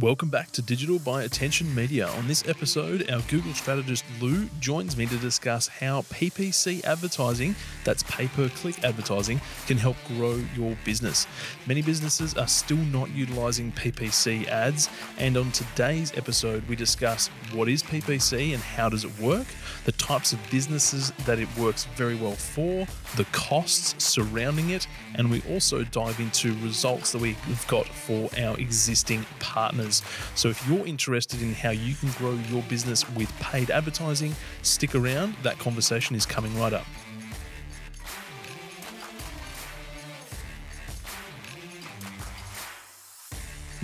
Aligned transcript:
Welcome 0.00 0.28
back 0.28 0.50
to 0.52 0.60
Digital 0.60 0.98
by 0.98 1.22
Attention 1.22 1.74
Media. 1.74 2.06
On 2.06 2.28
this 2.28 2.46
episode, 2.46 3.10
our 3.10 3.22
Google 3.28 3.54
strategist 3.54 4.04
Lou 4.20 4.44
joins 4.60 4.94
me 4.94 5.06
to 5.06 5.16
discuss 5.16 5.68
how 5.68 6.02
PPC 6.02 6.84
advertising, 6.84 7.56
that's 7.82 8.02
pay 8.02 8.28
per 8.28 8.50
click 8.50 8.84
advertising, 8.84 9.40
can 9.66 9.78
help 9.78 9.96
grow 10.06 10.38
your 10.54 10.76
business. 10.84 11.26
Many 11.66 11.80
businesses 11.80 12.34
are 12.34 12.46
still 12.46 12.76
not 12.76 13.10
utilizing 13.12 13.72
PPC 13.72 14.46
ads, 14.48 14.90
and 15.16 15.38
on 15.38 15.50
today's 15.52 16.12
episode, 16.14 16.68
we 16.68 16.76
discuss 16.76 17.28
what 17.54 17.66
is 17.66 17.82
PPC 17.82 18.52
and 18.52 18.62
how 18.62 18.90
does 18.90 19.04
it 19.06 19.18
work, 19.18 19.46
the 19.86 19.92
types 19.92 20.34
of 20.34 20.50
businesses 20.50 21.10
that 21.24 21.38
it 21.38 21.48
works 21.56 21.86
very 21.96 22.16
well 22.16 22.32
for, 22.32 22.86
the 23.16 23.24
costs 23.32 23.94
surrounding 24.04 24.68
it, 24.68 24.86
and 25.14 25.30
we 25.30 25.40
also 25.50 25.84
dive 25.84 26.20
into 26.20 26.52
results 26.62 27.12
that 27.12 27.22
we've 27.22 27.66
got 27.66 27.86
for 27.86 28.28
our 28.38 28.58
existing 28.58 29.24
partners 29.40 29.85
so 30.34 30.48
if 30.48 30.66
you're 30.68 30.86
interested 30.86 31.42
in 31.42 31.52
how 31.52 31.70
you 31.70 31.94
can 31.94 32.10
grow 32.12 32.32
your 32.50 32.62
business 32.62 33.08
with 33.10 33.32
paid 33.40 33.70
advertising, 33.70 34.34
stick 34.62 34.94
around. 34.94 35.34
That 35.42 35.58
conversation 35.58 36.16
is 36.16 36.26
coming 36.26 36.56
right 36.58 36.72
up. 36.72 36.86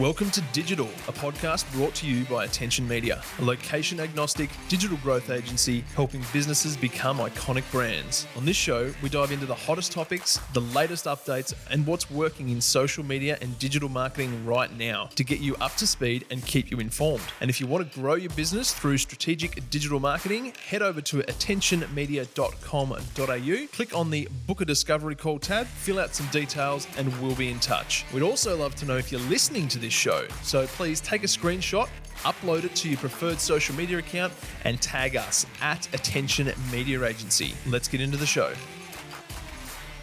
Welcome 0.03 0.33
to 0.33 0.43
Digital, 0.53 0.89
a 1.07 1.13
podcast 1.13 1.73
brought 1.75 1.95
to 1.95 2.09
you 2.09 2.25
by 2.25 2.45
Attention 2.45 2.89
Media, 2.89 3.23
a 3.39 3.45
location 3.45 4.01
agnostic 4.01 4.51
digital 4.69 4.97
growth 4.97 5.31
agency 5.31 5.85
helping 5.95 6.25
businesses 6.33 6.77
become 6.77 7.19
iconic 7.19 7.63
brands. 7.71 8.27
On 8.37 8.45
this 8.45 8.57
show, 8.57 8.93
we 9.01 9.09
dive 9.09 9.31
into 9.31 9.47
the 9.47 9.55
hottest 9.55 9.93
topics, 9.93 10.41
the 10.55 10.61
latest 10.61 11.05
updates, 11.05 11.55
and 11.71 11.87
what's 11.87 12.11
working 12.11 12.49
in 12.49 12.61
social 12.61 13.05
media 13.05 13.39
and 13.43 13.57
digital 13.61 13.89
marketing 13.89 14.45
right 14.45 14.77
now 14.77 15.09
to 15.15 15.23
get 15.23 15.39
you 15.39 15.55
up 15.61 15.77
to 15.77 15.87
speed 15.87 16.25
and 16.33 16.45
keep 16.45 16.73
you 16.73 16.81
informed. 16.81 17.23
And 17.41 17.49
if 17.49 17.61
you 17.61 17.69
want 17.69 17.89
to 17.89 18.01
grow 18.01 18.15
your 18.15 18.31
business 18.31 18.75
through 18.75 18.99
strategic 18.99 19.71
digital 19.71 20.01
marketing, 20.01 20.53
head 20.67 20.83
over 20.83 21.01
to 21.01 21.19
attentionmedia.com.au, 21.19 23.67
click 23.73 23.97
on 23.97 24.11
the 24.11 24.29
Book 24.49 24.63
a 24.63 24.65
Discovery 24.65 25.15
Call 25.15 25.39
tab, 25.39 25.69
fill 25.69 26.01
out 26.01 26.13
some 26.13 26.27
details, 26.33 26.89
and 26.97 27.23
we'll 27.23 27.37
be 27.37 27.53
in 27.53 27.61
touch. 27.61 28.05
We'd 28.13 28.25
also 28.25 28.57
love 28.57 28.75
to 28.77 28.85
know 28.85 28.97
if 28.97 29.13
you're 29.13 29.21
listening 29.21 29.69
to 29.69 29.79
this 29.79 29.92
show. 29.93 30.27
So 30.43 30.67
please 30.67 31.01
take 31.01 31.23
a 31.25 31.27
screenshot, 31.27 31.89
upload 32.23 32.65
it 32.65 32.75
to 32.77 32.89
your 32.89 32.99
preferred 32.99 33.41
social 33.41 33.75
media 33.75 33.99
account, 33.99 34.33
and 34.65 34.81
tag 34.81 35.17
us 35.17 35.47
at 35.61 35.87
Attention 35.95 36.51
Media 36.71 37.05
Agency. 37.05 37.55
Let's 37.67 37.89
get 37.89 38.01
into 38.01 38.17
the 38.17 38.27
show. 38.27 38.53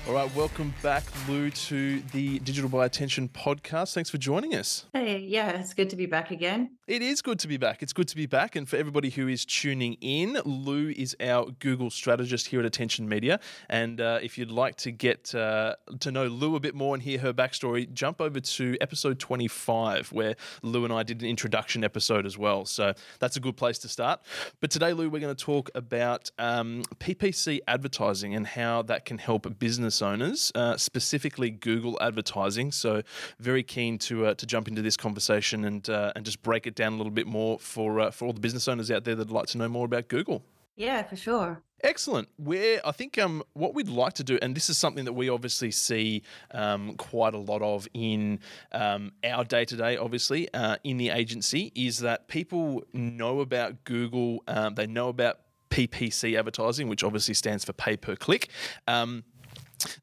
All 0.09 0.15
right, 0.15 0.35
welcome 0.35 0.73
back, 0.81 1.03
Lou, 1.27 1.52
to 1.52 1.99
the 2.13 2.39
Digital 2.39 2.67
by 2.67 2.88
Attention 2.88 3.29
podcast. 3.29 3.93
Thanks 3.93 4.09
for 4.09 4.17
joining 4.17 4.55
us. 4.55 4.88
Hey, 4.91 5.19
yeah, 5.19 5.49
it's 5.51 5.75
good 5.75 5.91
to 5.91 5.95
be 5.95 6.07
back 6.07 6.31
again. 6.31 6.71
It 6.88 7.03
is 7.03 7.21
good 7.21 7.38
to 7.38 7.47
be 7.47 7.57
back. 7.57 7.83
It's 7.83 7.93
good 7.93 8.07
to 8.07 8.16
be 8.16 8.25
back. 8.25 8.55
And 8.55 8.67
for 8.67 8.75
everybody 8.77 9.11
who 9.11 9.27
is 9.27 9.45
tuning 9.45 9.97
in, 10.01 10.39
Lou 10.43 10.89
is 10.89 11.16
our 11.21 11.51
Google 11.59 11.91
strategist 11.91 12.47
here 12.47 12.59
at 12.59 12.66
Attention 12.66 13.07
Media. 13.07 13.39
And 13.69 14.01
uh, 14.01 14.17
if 14.23 14.39
you'd 14.39 14.49
like 14.49 14.77
to 14.77 14.91
get 14.91 15.35
uh, 15.35 15.75
to 15.99 16.11
know 16.11 16.25
Lou 16.25 16.55
a 16.55 16.59
bit 16.59 16.73
more 16.73 16.95
and 16.95 17.03
hear 17.03 17.19
her 17.19 17.31
backstory, 17.31 17.94
jump 17.94 18.19
over 18.19 18.39
to 18.39 18.77
episode 18.81 19.19
25, 19.19 20.11
where 20.11 20.35
Lou 20.63 20.85
and 20.85 20.91
I 20.91 21.03
did 21.03 21.21
an 21.21 21.27
introduction 21.27 21.83
episode 21.83 22.25
as 22.25 22.35
well. 22.35 22.66
So 22.66 22.95
that's 23.19 23.38
a 23.38 23.39
good 23.39 23.57
place 23.57 23.77
to 23.77 23.88
start. 23.88 24.21
But 24.59 24.71
today, 24.71 24.94
Lou, 24.94 25.07
we're 25.11 25.19
going 25.19 25.35
to 25.35 25.45
talk 25.45 25.69
about 25.75 26.31
um, 26.39 26.81
PPC 26.95 27.59
advertising 27.67 28.33
and 28.33 28.47
how 28.47 28.81
that 28.81 29.05
can 29.05 29.19
help 29.19 29.59
business 29.59 29.98
owners, 30.02 30.52
uh, 30.55 30.78
specifically 30.78 31.50
Google 31.50 31.97
advertising. 32.02 32.72
So 32.72 33.02
very 33.39 33.64
keen 33.64 33.97
to 34.00 34.28
uh, 34.28 34.33
to 34.36 34.45
jump 34.45 34.67
into 34.67 34.81
this 34.81 34.97
conversation 34.97 35.66
and 35.66 35.89
uh, 35.89 36.14
and 36.16 36.25
just 36.25 36.41
break 36.41 36.67
it 36.67 36.75
down 36.75 36.94
a 36.94 36.97
little 36.97 37.11
bit 37.11 37.28
more 37.28 37.59
for 37.59 38.00
uh, 38.00 38.11
for 38.11 38.25
all 38.25 38.33
the 38.33 38.39
business 38.39 38.67
owners 38.67 38.91
out 38.91 39.03
there 39.03 39.16
that'd 39.16 39.31
like 39.31 39.47
to 39.47 39.58
know 39.58 39.67
more 39.67 39.86
about 39.86 40.08
Google. 40.08 40.44
Yeah, 40.75 41.03
for 41.03 41.17
sure. 41.17 41.62
Excellent. 41.84 42.28
Where 42.38 42.81
I 42.85 42.91
think 42.91 43.18
um, 43.18 43.44
what 43.53 43.73
we'd 43.73 43.90
like 43.90 44.13
to 44.13 44.23
do, 44.23 44.38
and 44.41 44.56
this 44.56 44.69
is 44.69 44.78
something 44.78 45.06
that 45.06 45.13
we 45.13 45.29
obviously 45.29 45.72
see 45.72 46.23
um, 46.52 46.96
quite 46.96 47.34
a 47.34 47.38
lot 47.38 47.62
of 47.62 47.88
in 47.94 48.40
um, 48.72 49.12
our 49.23 49.44
day 49.44 49.66
to 49.66 49.75
day, 49.75 49.97
obviously, 49.97 50.53
uh, 50.53 50.78
in 50.84 50.97
the 50.97 51.09
agency, 51.09 51.72
is 51.75 52.00
that 52.00 52.28
people 52.28 52.84
know 52.94 53.40
about 53.40 53.84
Google, 53.84 54.44
um, 54.47 54.75
they 54.75 54.88
know 54.88 55.09
about 55.09 55.40
PPC 55.69 56.38
advertising, 56.38 56.88
which 56.90 57.03
obviously 57.03 57.34
stands 57.34 57.63
for 57.63 57.73
pay 57.73 57.96
per 57.96 58.16
click. 58.16 58.50
Um, 58.88 59.23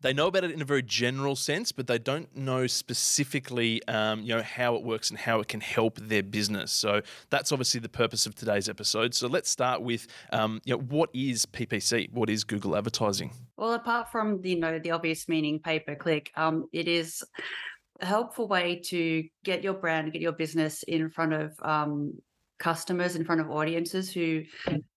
they 0.01 0.13
know 0.13 0.27
about 0.27 0.45
it 0.45 0.51
in 0.51 0.63
a 0.63 0.65
very 0.65 0.83
general 0.83 1.37
sense, 1.37 1.73
but 1.73 1.87
they 1.87 1.99
don't 1.99 2.35
know 2.37 2.67
specifically, 2.67 3.87
um, 3.89 4.23
you 4.23 4.35
know, 4.35 4.43
how 4.43 4.75
it 4.77 4.83
works 4.83 5.11
and 5.11 5.19
how 5.19 5.41
it 5.41 5.49
can 5.49 5.61
help 5.61 5.99
their 5.99 6.23
business. 6.23 6.73
So 6.73 7.03
that's 7.31 7.53
obviously 7.53 7.81
the 7.81 7.89
purpose 7.89 8.27
of 8.27 8.35
today's 8.35 8.69
episode. 8.69 9.15
So 9.15 9.27
let's 9.27 9.51
start 9.51 9.83
with, 9.83 10.07
um, 10.33 10.61
you 10.65 10.75
know, 10.75 10.83
what 10.83 11.11
is 11.15 11.47
PPC? 11.47 12.13
What 12.13 12.31
is 12.31 12.45
Google 12.45 12.77
advertising? 12.77 13.33
Well, 13.57 13.73
apart 13.73 14.11
from 14.13 14.41
you 14.45 14.59
know 14.59 14.79
the 14.79 14.91
obvious 14.91 15.29
meaning 15.29 15.61
pay 15.61 15.79
per 15.79 15.95
click, 15.95 16.31
um, 16.37 16.69
it 16.73 16.89
is 16.89 17.25
a 18.01 18.07
helpful 18.07 18.49
way 18.49 18.81
to 18.87 19.25
get 19.45 19.63
your 19.63 19.75
brand, 19.75 20.13
get 20.13 20.23
your 20.23 20.33
business 20.33 20.83
in 20.83 21.11
front 21.11 21.33
of 21.33 21.53
um, 21.63 22.15
customers 22.59 23.17
in 23.17 23.25
front 23.25 23.41
of 23.41 23.51
audiences 23.51 24.13
who 24.13 24.43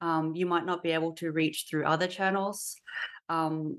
um, 0.02 0.34
you 0.36 0.46
might 0.46 0.66
not 0.66 0.84
be 0.84 0.92
able 0.92 1.14
to 1.14 1.32
reach 1.32 1.66
through 1.70 1.86
other 1.86 2.08
channels. 2.08 2.76
Um, 3.28 3.78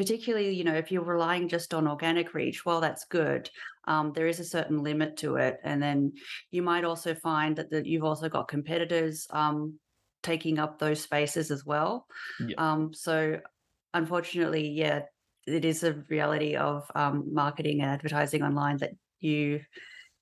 particularly, 0.00 0.54
you 0.54 0.64
know, 0.64 0.72
if 0.72 0.90
you're 0.90 1.04
relying 1.04 1.46
just 1.46 1.74
on 1.74 1.86
organic 1.86 2.32
reach, 2.32 2.64
well, 2.64 2.80
that's 2.80 3.04
good. 3.04 3.50
Um, 3.86 4.14
there 4.14 4.28
is 4.28 4.40
a 4.40 4.44
certain 4.44 4.82
limit 4.82 5.18
to 5.18 5.36
it, 5.36 5.58
and 5.62 5.82
then 5.82 6.14
you 6.50 6.62
might 6.62 6.84
also 6.84 7.14
find 7.14 7.54
that, 7.56 7.70
that 7.70 7.84
you've 7.84 8.02
also 8.02 8.30
got 8.30 8.48
competitors 8.48 9.26
um, 9.28 9.78
taking 10.22 10.58
up 10.58 10.78
those 10.78 11.02
spaces 11.02 11.50
as 11.50 11.66
well. 11.66 12.06
Yeah. 12.40 12.54
Um, 12.56 12.94
so, 12.94 13.40
unfortunately, 13.92 14.70
yeah, 14.70 15.02
it 15.46 15.66
is 15.66 15.82
a 15.82 16.02
reality 16.08 16.56
of 16.56 16.90
um, 16.94 17.26
marketing 17.30 17.82
and 17.82 17.90
advertising 17.90 18.42
online 18.42 18.78
that 18.78 18.92
you 19.18 19.60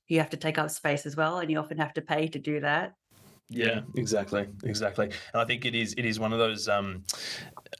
you 0.08 0.18
have 0.18 0.30
to 0.30 0.36
take 0.36 0.58
up 0.58 0.70
space 0.70 1.06
as 1.06 1.14
well, 1.14 1.38
and 1.38 1.52
you 1.52 1.58
often 1.60 1.78
have 1.78 1.94
to 1.94 2.02
pay 2.02 2.26
to 2.26 2.40
do 2.40 2.58
that. 2.58 2.94
Yeah, 3.50 3.80
exactly, 3.96 4.46
exactly. 4.64 5.06
And 5.06 5.40
I 5.40 5.44
think 5.46 5.64
it 5.64 5.74
is 5.74 5.94
it 5.96 6.04
is 6.04 6.20
one 6.20 6.34
of 6.34 6.38
those. 6.38 6.68
Um, 6.68 7.04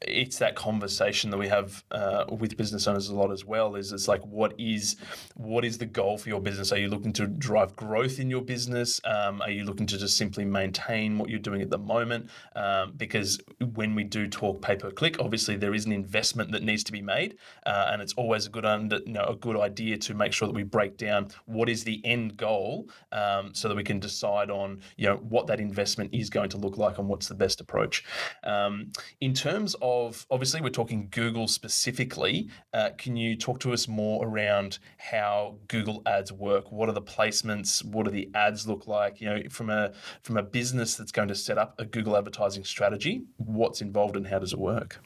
it's 0.01 0.39
that 0.39 0.55
conversation 0.55 1.31
that 1.31 1.37
we 1.37 1.49
have 1.49 1.85
uh, 1.91 2.25
with 2.31 2.57
business 2.57 2.87
owners 2.87 3.11
a 3.11 3.15
lot 3.15 3.31
as 3.31 3.45
well. 3.45 3.75
Is 3.75 3.93
it's 3.93 4.09
like 4.09 4.23
what 4.25 4.55
is 4.59 4.97
what 5.35 5.67
is 5.67 5.77
the 5.77 5.85
goal 5.85 6.17
for 6.17 6.31
your 6.31 6.41
business? 6.41 6.73
Are 6.73 6.79
you 6.79 6.89
looking 6.89 7.13
to 7.15 7.27
drive 7.27 7.77
growth 7.77 8.19
in 8.19 8.31
your 8.31 8.41
business? 8.41 8.99
Um, 9.05 9.43
are 9.43 9.51
you 9.51 9.65
looking 9.65 9.87
to 9.89 9.99
just 9.99 10.17
simply 10.17 10.47
maintain 10.47 11.19
what 11.19 11.29
you're 11.29 11.39
doing 11.39 11.61
at 11.61 11.69
the 11.69 11.79
moment? 11.79 12.31
Um, 12.57 12.95
because 12.97 13.39
when 13.75 13.95
we 13.95 14.05
do 14.05 14.27
talk 14.27 14.63
pay 14.63 14.77
per 14.77 14.91
click, 14.91 15.17
obviously 15.21 15.57
there 15.57 15.75
is 15.75 15.85
an 15.85 15.93
investment 15.93 16.51
that 16.53 16.63
needs 16.63 16.83
to 16.85 16.93
be 16.93 17.03
made, 17.03 17.37
uh, 17.67 17.91
and 17.93 18.01
it's 18.01 18.15
always 18.15 18.47
a 18.47 18.51
good 18.51 18.65
under, 18.65 19.01
you 19.05 19.13
know, 19.13 19.25
a 19.25 19.37
good 19.37 19.57
idea 19.59 19.99
to 19.99 20.15
make 20.15 20.33
sure 20.33 20.49
that 20.49 20.55
we 20.55 20.63
break 20.63 20.97
down 20.97 21.29
what 21.45 21.69
is 21.69 21.85
the 21.85 22.01
end 22.07 22.39
goal, 22.39 22.89
um, 23.13 23.53
so 23.53 23.69
that 23.69 23.77
we 23.77 23.85
can 23.85 24.01
decide 24.01 24.51
on 24.51 24.81
you 24.97 25.07
know 25.07 25.17
what 25.17 25.47
that 25.47 25.58
investment 25.61 26.11
is 26.13 26.31
going 26.31 26.51
to 26.51 26.57
look 26.57 26.77
like 26.77 26.99
and 26.99 27.09
what's 27.09 27.29
the 27.29 27.35
best 27.35 27.61
approach. 27.61 28.05
Um, 28.45 28.93
in 29.21 29.35
terms 29.35 29.75
of 29.83 30.27
obviously, 30.31 30.61
we're 30.61 30.71
talking 30.71 31.09
Google 31.11 31.49
specifically. 31.49 32.49
Uh, 32.73 32.91
can 32.97 33.17
you 33.17 33.37
talk 33.37 33.61
to 33.61 33.73
us 33.73 33.89
more 33.89 34.27
around 34.27 34.79
how 34.99 35.57
Google 35.69 36.03
ads 36.07 36.33
work? 36.33 36.71
What 36.73 36.89
are 36.89 36.93
the 36.93 37.03
placements? 37.03 37.85
What 37.85 38.05
do 38.05 38.11
the 38.11 38.31
ads 38.35 38.67
look 38.67 38.87
like? 38.87 39.21
You 39.21 39.29
know, 39.29 39.43
from 39.51 39.71
a 39.71 39.93
from 40.23 40.37
a 40.37 40.43
business 40.43 40.97
that's 40.97 41.13
going 41.13 41.29
to 41.29 41.35
set 41.35 41.59
up 41.59 41.75
a 41.79 41.85
Google 41.85 42.17
advertising 42.17 42.65
strategy, 42.65 43.23
what's 43.37 43.81
involved 43.81 44.17
and 44.17 44.27
how 44.27 44.39
does 44.39 44.53
it 44.53 44.59
work? 44.59 45.01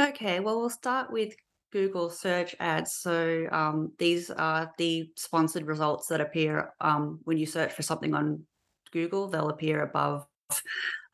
Okay, 0.00 0.40
well, 0.40 0.58
we'll 0.58 0.70
start 0.70 1.12
with 1.12 1.34
Google 1.74 2.08
search 2.08 2.54
ads. 2.60 2.92
So 2.94 3.46
um, 3.50 3.92
these 3.98 4.30
are 4.30 4.72
the 4.78 5.10
sponsored 5.16 5.66
results 5.66 6.06
that 6.06 6.20
appear 6.20 6.72
um, 6.80 7.18
when 7.24 7.36
you 7.36 7.46
search 7.46 7.72
for 7.72 7.82
something 7.82 8.14
on 8.14 8.44
Google, 8.94 9.28
they'll 9.28 9.50
appear 9.50 9.82
above 9.82 10.24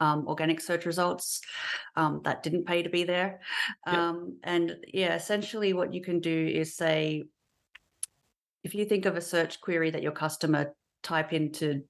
um, 0.01 0.27
organic 0.29 0.61
search 0.61 0.85
results 0.87 1.41
um, 1.97 2.21
that 2.25 2.43
didn't 2.43 2.67
pay 2.67 2.83
to 2.83 2.91
be 2.91 3.05
there. 3.05 3.41
Yep. 3.87 3.97
Um, 3.97 4.39
and 4.45 4.77
yeah, 4.93 5.15
essentially 5.15 5.73
what 5.73 5.93
you 5.93 6.03
can 6.03 6.21
do 6.21 6.47
is 6.47 6.77
say, 6.77 7.25
if 8.63 8.75
you 8.75 8.85
think 8.85 9.07
of 9.07 9.17
a 9.17 9.21
search 9.21 9.61
query 9.61 9.91
that 9.91 10.03
your 10.03 10.13
customer 10.13 10.75
type 11.03 11.33
into, 11.33 11.83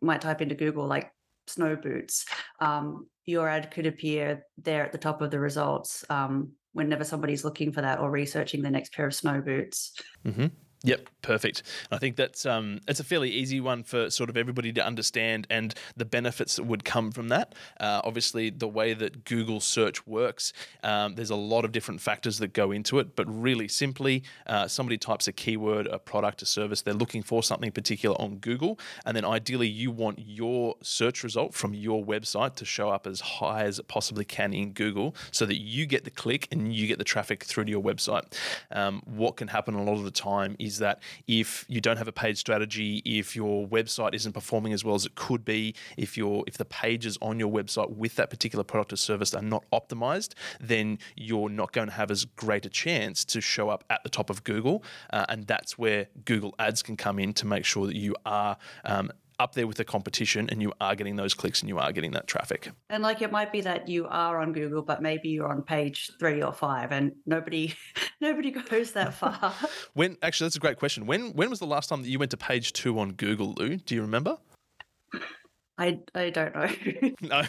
might 0.00 0.22
type 0.22 0.40
into 0.40 0.54
Google, 0.54 0.86
like 0.86 1.12
snow 1.46 1.76
boots, 1.76 2.24
um, 2.60 3.06
your 3.26 3.48
ad 3.48 3.70
could 3.70 3.86
appear 3.86 4.44
there 4.56 4.84
at 4.84 4.92
the 4.92 4.98
top 4.98 5.20
of 5.20 5.30
the 5.30 5.38
results 5.38 6.04
um, 6.08 6.52
whenever 6.72 7.04
somebody's 7.04 7.44
looking 7.44 7.72
for 7.72 7.82
that 7.82 8.00
or 8.00 8.10
researching 8.10 8.62
the 8.62 8.70
next 8.70 8.94
pair 8.94 9.06
of 9.06 9.14
snow 9.14 9.40
boots. 9.40 9.92
Mm-hmm. 10.26 10.46
Yep, 10.86 11.08
perfect. 11.22 11.62
I 11.90 11.96
think 11.96 12.16
that's 12.16 12.44
um, 12.44 12.80
it's 12.86 13.00
a 13.00 13.04
fairly 13.04 13.30
easy 13.30 13.58
one 13.58 13.84
for 13.84 14.10
sort 14.10 14.28
of 14.28 14.36
everybody 14.36 14.70
to 14.74 14.84
understand 14.84 15.46
and 15.48 15.74
the 15.96 16.04
benefits 16.04 16.56
that 16.56 16.64
would 16.64 16.84
come 16.84 17.10
from 17.10 17.28
that. 17.28 17.54
Uh, 17.80 18.02
obviously, 18.04 18.50
the 18.50 18.68
way 18.68 18.92
that 18.92 19.24
Google 19.24 19.60
search 19.60 20.06
works, 20.06 20.52
um, 20.82 21.14
there's 21.14 21.30
a 21.30 21.36
lot 21.36 21.64
of 21.64 21.72
different 21.72 22.02
factors 22.02 22.38
that 22.38 22.52
go 22.52 22.70
into 22.70 22.98
it. 22.98 23.16
But 23.16 23.26
really 23.28 23.66
simply, 23.66 24.24
uh, 24.46 24.68
somebody 24.68 24.98
types 24.98 25.26
a 25.26 25.32
keyword, 25.32 25.86
a 25.86 25.98
product, 25.98 26.42
a 26.42 26.46
service, 26.46 26.82
they're 26.82 26.92
looking 26.92 27.22
for 27.22 27.42
something 27.42 27.72
particular 27.72 28.20
on 28.20 28.36
Google, 28.36 28.78
and 29.06 29.16
then 29.16 29.24
ideally 29.24 29.68
you 29.68 29.90
want 29.90 30.18
your 30.18 30.74
search 30.82 31.24
result 31.24 31.54
from 31.54 31.72
your 31.72 32.04
website 32.04 32.56
to 32.56 32.66
show 32.66 32.90
up 32.90 33.06
as 33.06 33.20
high 33.20 33.64
as 33.64 33.78
it 33.78 33.88
possibly 33.88 34.26
can 34.26 34.52
in 34.52 34.72
Google, 34.72 35.14
so 35.30 35.46
that 35.46 35.56
you 35.62 35.86
get 35.86 36.04
the 36.04 36.10
click 36.10 36.46
and 36.52 36.74
you 36.74 36.86
get 36.86 36.98
the 36.98 37.04
traffic 37.04 37.42
through 37.42 37.64
to 37.64 37.70
your 37.70 37.82
website. 37.82 38.24
Um, 38.70 39.00
what 39.06 39.36
can 39.36 39.48
happen 39.48 39.72
a 39.72 39.82
lot 39.82 39.94
of 39.94 40.04
the 40.04 40.10
time 40.10 40.56
is 40.58 40.73
is 40.74 40.78
that 40.80 41.00
if 41.26 41.64
you 41.68 41.80
don't 41.80 41.96
have 41.96 42.08
a 42.08 42.12
paid 42.12 42.36
strategy, 42.36 43.02
if 43.04 43.36
your 43.36 43.66
website 43.66 44.14
isn't 44.14 44.32
performing 44.32 44.72
as 44.72 44.84
well 44.84 44.94
as 44.94 45.06
it 45.06 45.14
could 45.14 45.44
be, 45.44 45.74
if 45.96 46.16
your 46.16 46.44
if 46.46 46.58
the 46.58 46.64
pages 46.64 47.16
on 47.22 47.38
your 47.38 47.50
website 47.50 47.90
with 47.90 48.16
that 48.16 48.30
particular 48.30 48.64
product 48.64 48.92
or 48.92 48.96
service 48.96 49.34
are 49.34 49.42
not 49.42 49.64
optimized, 49.72 50.34
then 50.60 50.98
you're 51.16 51.48
not 51.48 51.72
going 51.72 51.88
to 51.88 51.94
have 51.94 52.10
as 52.10 52.24
great 52.24 52.66
a 52.66 52.70
chance 52.70 53.24
to 53.24 53.40
show 53.40 53.68
up 53.68 53.84
at 53.90 54.02
the 54.02 54.10
top 54.10 54.30
of 54.30 54.44
Google, 54.44 54.82
uh, 55.12 55.26
and 55.28 55.46
that's 55.46 55.78
where 55.78 56.06
Google 56.24 56.54
Ads 56.58 56.82
can 56.82 56.96
come 56.96 57.18
in 57.18 57.32
to 57.34 57.46
make 57.46 57.64
sure 57.64 57.86
that 57.86 57.96
you 57.96 58.14
are 58.26 58.56
um, 58.84 59.10
up 59.38 59.54
there 59.54 59.66
with 59.66 59.76
the 59.76 59.84
competition 59.84 60.48
and 60.50 60.62
you 60.62 60.72
are 60.80 60.94
getting 60.94 61.16
those 61.16 61.34
clicks 61.34 61.60
and 61.60 61.68
you 61.68 61.78
are 61.78 61.92
getting 61.92 62.12
that 62.12 62.26
traffic. 62.26 62.70
And 62.90 63.02
like 63.02 63.22
it 63.22 63.32
might 63.32 63.52
be 63.52 63.60
that 63.62 63.88
you 63.88 64.06
are 64.08 64.40
on 64.40 64.52
Google, 64.52 64.82
but 64.82 65.02
maybe 65.02 65.28
you're 65.28 65.48
on 65.48 65.62
page 65.62 66.10
three 66.18 66.42
or 66.42 66.52
five 66.52 66.92
and 66.92 67.12
nobody 67.26 67.74
nobody 68.20 68.50
goes 68.50 68.92
that 68.92 69.14
far. 69.20 69.54
when 69.94 70.16
actually 70.22 70.46
that's 70.46 70.56
a 70.56 70.60
great 70.60 70.78
question. 70.78 71.06
When 71.06 71.32
when 71.32 71.50
was 71.50 71.58
the 71.58 71.66
last 71.66 71.88
time 71.88 72.02
that 72.02 72.08
you 72.08 72.18
went 72.18 72.30
to 72.32 72.36
page 72.36 72.72
two 72.72 72.98
on 72.98 73.12
Google, 73.12 73.54
Lou? 73.56 73.76
Do 73.76 73.94
you 73.94 74.02
remember? 74.02 74.38
I, 75.76 75.98
I 76.14 76.30
don't 76.30 76.54
know. 76.54 76.70
no, 77.20 77.42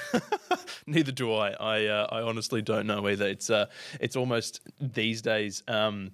neither 0.88 1.12
do 1.12 1.34
I. 1.34 1.52
I 1.52 1.86
uh, 1.86 2.08
I 2.12 2.22
honestly 2.22 2.62
don't 2.62 2.88
know 2.88 3.08
either. 3.08 3.28
It's 3.28 3.50
uh 3.50 3.68
it's 4.00 4.16
almost 4.16 4.62
these 4.80 5.22
days. 5.22 5.62
Um, 5.68 6.12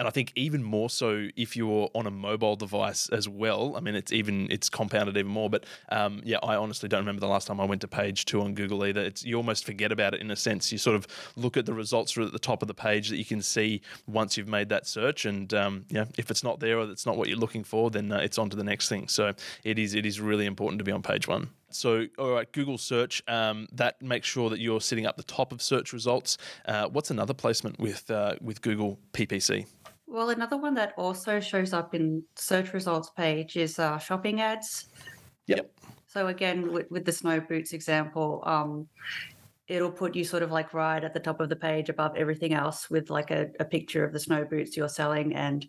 and 0.00 0.08
I 0.08 0.10
think 0.10 0.32
even 0.34 0.62
more 0.62 0.88
so 0.88 1.28
if 1.36 1.54
you're 1.54 1.90
on 1.94 2.06
a 2.06 2.10
mobile 2.10 2.56
device 2.56 3.10
as 3.10 3.28
well. 3.28 3.76
I 3.76 3.80
mean, 3.80 3.94
it's 3.94 4.12
even 4.12 4.50
it's 4.50 4.70
compounded 4.70 5.14
even 5.18 5.30
more. 5.30 5.50
But 5.50 5.66
um, 5.90 6.22
yeah, 6.24 6.38
I 6.42 6.56
honestly 6.56 6.88
don't 6.88 7.00
remember 7.00 7.20
the 7.20 7.26
last 7.28 7.46
time 7.46 7.60
I 7.60 7.66
went 7.66 7.82
to 7.82 7.88
page 7.88 8.24
two 8.24 8.40
on 8.40 8.54
Google 8.54 8.86
either. 8.86 9.02
It's 9.02 9.26
you 9.26 9.36
almost 9.36 9.66
forget 9.66 9.92
about 9.92 10.14
it 10.14 10.22
in 10.22 10.30
a 10.30 10.36
sense. 10.36 10.72
You 10.72 10.78
sort 10.78 10.96
of 10.96 11.06
look 11.36 11.58
at 11.58 11.66
the 11.66 11.74
results 11.74 12.16
at 12.16 12.32
the 12.32 12.38
top 12.38 12.62
of 12.62 12.68
the 12.68 12.72
page 12.72 13.10
that 13.10 13.18
you 13.18 13.26
can 13.26 13.42
see 13.42 13.82
once 14.06 14.38
you've 14.38 14.48
made 14.48 14.70
that 14.70 14.86
search, 14.86 15.26
and 15.26 15.52
um, 15.52 15.84
yeah, 15.90 16.06
if 16.16 16.30
it's 16.30 16.42
not 16.42 16.60
there 16.60 16.78
or 16.78 16.90
it's 16.90 17.04
not 17.04 17.18
what 17.18 17.28
you're 17.28 17.36
looking 17.36 17.62
for, 17.62 17.90
then 17.90 18.10
uh, 18.10 18.16
it's 18.20 18.38
on 18.38 18.48
to 18.48 18.56
the 18.56 18.64
next 18.64 18.88
thing. 18.88 19.06
So 19.06 19.34
it 19.64 19.78
is 19.78 19.92
it 19.92 20.06
is 20.06 20.18
really 20.18 20.46
important 20.46 20.78
to 20.78 20.84
be 20.84 20.92
on 20.92 21.02
page 21.02 21.28
one. 21.28 21.50
So, 21.72 22.06
all 22.18 22.30
right, 22.30 22.50
Google 22.50 22.78
search, 22.78 23.22
um, 23.28 23.68
that 23.72 24.00
makes 24.02 24.26
sure 24.26 24.50
that 24.50 24.60
you're 24.60 24.80
sitting 24.80 25.06
up 25.06 25.16
the 25.16 25.22
top 25.22 25.52
of 25.52 25.62
search 25.62 25.92
results. 25.92 26.36
Uh, 26.66 26.88
what's 26.88 27.10
another 27.10 27.34
placement 27.34 27.78
with 27.78 28.10
uh, 28.10 28.36
with 28.40 28.62
Google 28.62 28.98
PPC? 29.12 29.66
Well, 30.10 30.30
another 30.30 30.56
one 30.56 30.74
that 30.74 30.92
also 30.98 31.38
shows 31.38 31.72
up 31.72 31.94
in 31.94 32.24
search 32.34 32.72
results 32.72 33.10
page 33.10 33.56
is 33.56 33.78
uh, 33.78 33.96
shopping 33.98 34.40
ads. 34.40 34.88
Yep. 35.46 35.70
So 36.08 36.26
again, 36.26 36.72
with, 36.72 36.90
with 36.90 37.04
the 37.04 37.12
snow 37.12 37.38
boots 37.38 37.72
example, 37.72 38.42
um, 38.44 38.88
it'll 39.68 39.92
put 39.92 40.16
you 40.16 40.24
sort 40.24 40.42
of 40.42 40.50
like 40.50 40.74
right 40.74 41.04
at 41.04 41.14
the 41.14 41.20
top 41.20 41.38
of 41.40 41.48
the 41.48 41.54
page 41.54 41.90
above 41.90 42.16
everything 42.16 42.54
else 42.54 42.90
with 42.90 43.08
like 43.08 43.30
a, 43.30 43.50
a 43.60 43.64
picture 43.64 44.04
of 44.04 44.12
the 44.12 44.18
snow 44.18 44.44
boots 44.44 44.76
you're 44.76 44.88
selling. 44.88 45.32
And 45.36 45.64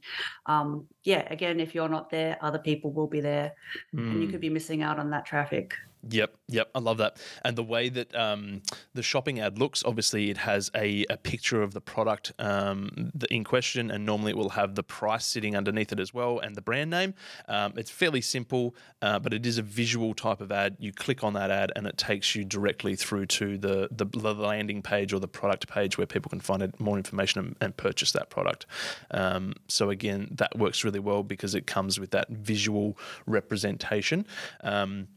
um, 0.48 0.88
yeah, 1.04 1.32
again, 1.32 1.60
if 1.60 1.76
you're 1.76 1.88
not 1.88 2.10
there, 2.10 2.40
other 2.42 2.58
people 2.58 2.92
will 2.92 3.06
be 3.06 3.22
there, 3.22 3.54
mm. 3.94 4.00
and 4.00 4.22
you 4.22 4.26
hmm. 4.26 4.32
could 4.32 4.42
be 4.42 4.50
missing 4.50 4.82
out 4.82 4.98
on 4.98 5.12
that 5.12 5.28
traffic. 5.28 5.76
Yep, 6.10 6.36
yep, 6.48 6.72
I 6.74 6.80
love 6.80 6.98
that. 6.98 7.18
And 7.44 7.56
the 7.56 7.64
way 7.64 7.90
that 7.90 8.16
um, 8.16 8.64
the 8.94 9.04
shopping 9.04 9.40
ad 9.40 9.60
looks, 9.60 9.84
obviously, 9.86 10.32
it 10.32 10.38
has 10.38 10.72
a, 10.76 11.06
a 11.10 11.18
picture 11.18 11.62
of 11.62 11.74
the 11.74 11.82
product 11.82 12.34
um, 12.40 13.12
in 13.30 13.44
question, 13.44 13.92
and 13.92 14.06
normally 14.06 14.32
it 14.32 14.38
will 14.38 14.50
have 14.50 14.74
the 14.74 14.84
price 14.84 15.26
sitting 15.26 15.56
underneath 15.56 15.92
it 15.92 16.00
as 16.00 16.12
well 16.14 16.40
and 16.40 16.56
the 16.56 16.62
brand 16.62 16.90
name. 16.90 17.14
Um, 17.48 17.74
it's 17.78 17.92
fairly 17.92 18.22
simple, 18.22 18.76
uh, 19.02 19.20
but 19.20 19.32
it 19.34 19.46
is 19.46 19.60
a 19.60 19.62
visual 19.62 20.16
type 20.16 20.42
of 20.42 20.52
ad. 20.52 20.76
You 20.80 20.92
click 20.92 21.24
on 21.24 21.34
that 21.34 21.52
ad, 21.52 21.72
and 21.76 21.86
it 21.86 21.98
takes 21.98 22.36
you 22.36 22.46
directly 22.46 22.96
through 22.96 23.28
to 23.28 23.58
the, 23.60 23.88
the, 23.92 24.06
the 24.06 24.34
landing 24.34 24.82
page 24.82 25.14
or 25.14 25.20
the 25.20 25.28
product 25.28 25.68
page 25.68 26.00
where 26.00 26.08
people 26.08 26.30
can 26.30 26.40
find 26.40 26.74
more 26.80 26.98
information 26.98 27.40
and, 27.40 27.56
and 27.62 27.78
purchase 27.78 28.12
that 28.14 28.32
product. 28.32 28.66
Um, 29.12 29.54
so, 29.68 29.92
again, 29.92 30.30
that 30.32 30.58
works 30.58 30.84
really 30.84 31.00
well 31.00 31.22
because 31.22 31.54
it 31.54 31.68
comes 31.68 32.00
with 32.00 32.10
that 32.12 32.30
visual 32.30 32.98
representation. 33.28 34.26
Um, 34.64 35.08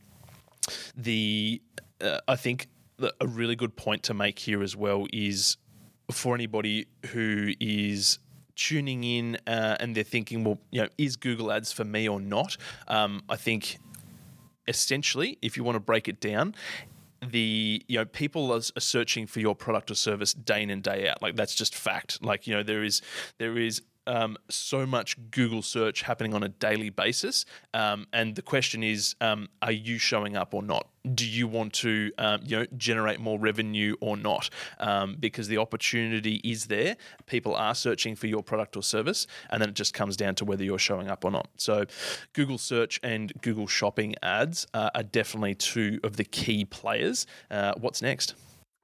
the 0.97 1.61
uh, 2.01 2.19
I 2.29 2.37
think 2.37 2.69
a 3.21 3.27
really 3.27 3.57
good 3.57 3.77
point 3.77 4.03
to 4.05 4.15
make 4.15 4.39
here 4.39 4.63
as 4.63 4.77
well 4.77 5.07
is 5.13 5.57
for 6.11 6.35
anybody 6.35 6.87
who 7.07 7.53
is 7.61 8.19
tuning 8.57 9.03
in 9.03 9.37
uh, 9.47 9.77
and 9.81 9.95
they're 9.95 10.05
thinking, 10.05 10.45
well, 10.45 10.59
you 10.71 10.83
know, 10.83 10.89
is 10.97 11.17
Google 11.17 11.51
Ads 11.51 11.73
for 11.73 11.85
me 11.85 12.09
or 12.09 12.21
not? 12.21 12.57
Um, 12.87 13.23
I 13.29 13.37
think 13.37 13.79
essentially, 14.69 15.39
if 15.43 15.57
you 15.57 15.65
want 15.65 15.77
to 15.77 15.81
break 15.81 16.09
it 16.09 16.21
down, 16.21 16.55
the 17.23 17.83
you 17.89 17.99
know 17.99 18.05
people 18.05 18.53
are, 18.53 18.59
are, 18.59 18.81
searching 18.81 19.27
for 19.27 19.41
your 19.41 19.55
product 19.55 19.91
or 19.91 19.95
service 19.95 20.35
day 20.35 20.63
in 20.63 20.69
and 20.69 20.83
day 20.83 21.09
out 21.09 21.23
like 21.23 21.37
that's 21.37 21.55
just 21.55 21.75
fact 21.75 22.23
like 22.23 22.47
you 22.47 22.55
know 22.55 22.63
there 22.63 22.85
is 22.85 23.01
there 23.39 23.57
is 23.57 23.81
um, 24.07 24.37
so 24.49 24.87
much 24.87 25.17
Google 25.31 25.63
search 25.63 26.03
happening 26.03 26.35
on 26.35 26.43
a 26.43 26.49
daily 26.49 26.91
basis. 26.91 27.45
Um, 27.73 28.07
and 28.13 28.35
the 28.35 28.43
question 28.43 28.83
is, 28.83 29.15
um, 29.21 29.49
are 29.63 29.73
you 29.73 29.99
showing 29.99 30.37
up 30.37 30.55
or 30.55 30.63
not? 30.63 30.89
Do 31.15 31.27
you 31.27 31.47
want 31.47 31.75
to, 31.75 32.13
um, 32.17 32.41
you 32.45 32.59
know, 32.59 32.67
generate 32.77 33.21
more 33.21 33.39
revenue 33.39 33.95
or 34.01 34.17
not? 34.17 34.49
Um, 34.81 35.17
because 35.21 35.49
the 35.49 35.59
opportunity 35.59 36.37
is 36.45 36.67
there. 36.67 36.97
People 37.27 37.55
are 37.55 37.75
searching 37.75 38.17
for 38.17 38.27
your 38.27 38.43
product 38.43 38.77
or 38.77 38.83
service, 38.83 39.27
and 39.51 39.61
then 39.61 39.69
it 39.69 39.75
just 39.75 39.93
comes 39.93 40.17
down 40.17 40.35
to 40.37 40.45
whether 40.47 40.65
you're 40.65 40.79
showing 40.79 41.09
up 41.09 41.25
or 41.25 41.31
not. 41.31 41.49
So, 41.59 41.85
Google 42.33 42.57
search 42.57 43.01
and 43.03 43.33
Google 43.43 43.67
Shopping 43.67 44.15
ads 44.23 44.67
uh, 44.73 44.91
are 44.95 45.03
definitely 45.03 45.55
two 45.55 46.01
of 46.03 46.17
the 46.17 46.25
key 46.25 46.65
players. 46.65 47.27
Uh, 47.51 47.75
what's 47.77 48.01
next? 48.01 48.35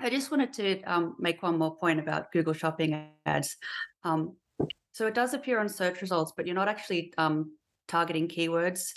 I 0.02 0.08
just 0.08 0.31
wanted 0.31 0.52
to 0.55 0.82
um, 0.82 1.16
make 1.19 1.43
one 1.43 1.58
more 1.58 1.76
point 1.76 2.00
about 2.00 2.32
Google 2.32 2.55
Shopping 2.55 3.08
ads. 3.26 3.56
Um, 4.02 4.37
so 5.00 5.06
it 5.06 5.14
does 5.14 5.32
appear 5.32 5.58
on 5.58 5.67
search 5.67 6.02
results, 6.02 6.35
but 6.37 6.47
you're 6.47 6.55
not 6.55 6.69
actually 6.69 7.11
um, 7.17 7.56
targeting 7.88 8.29
keywords. 8.29 8.93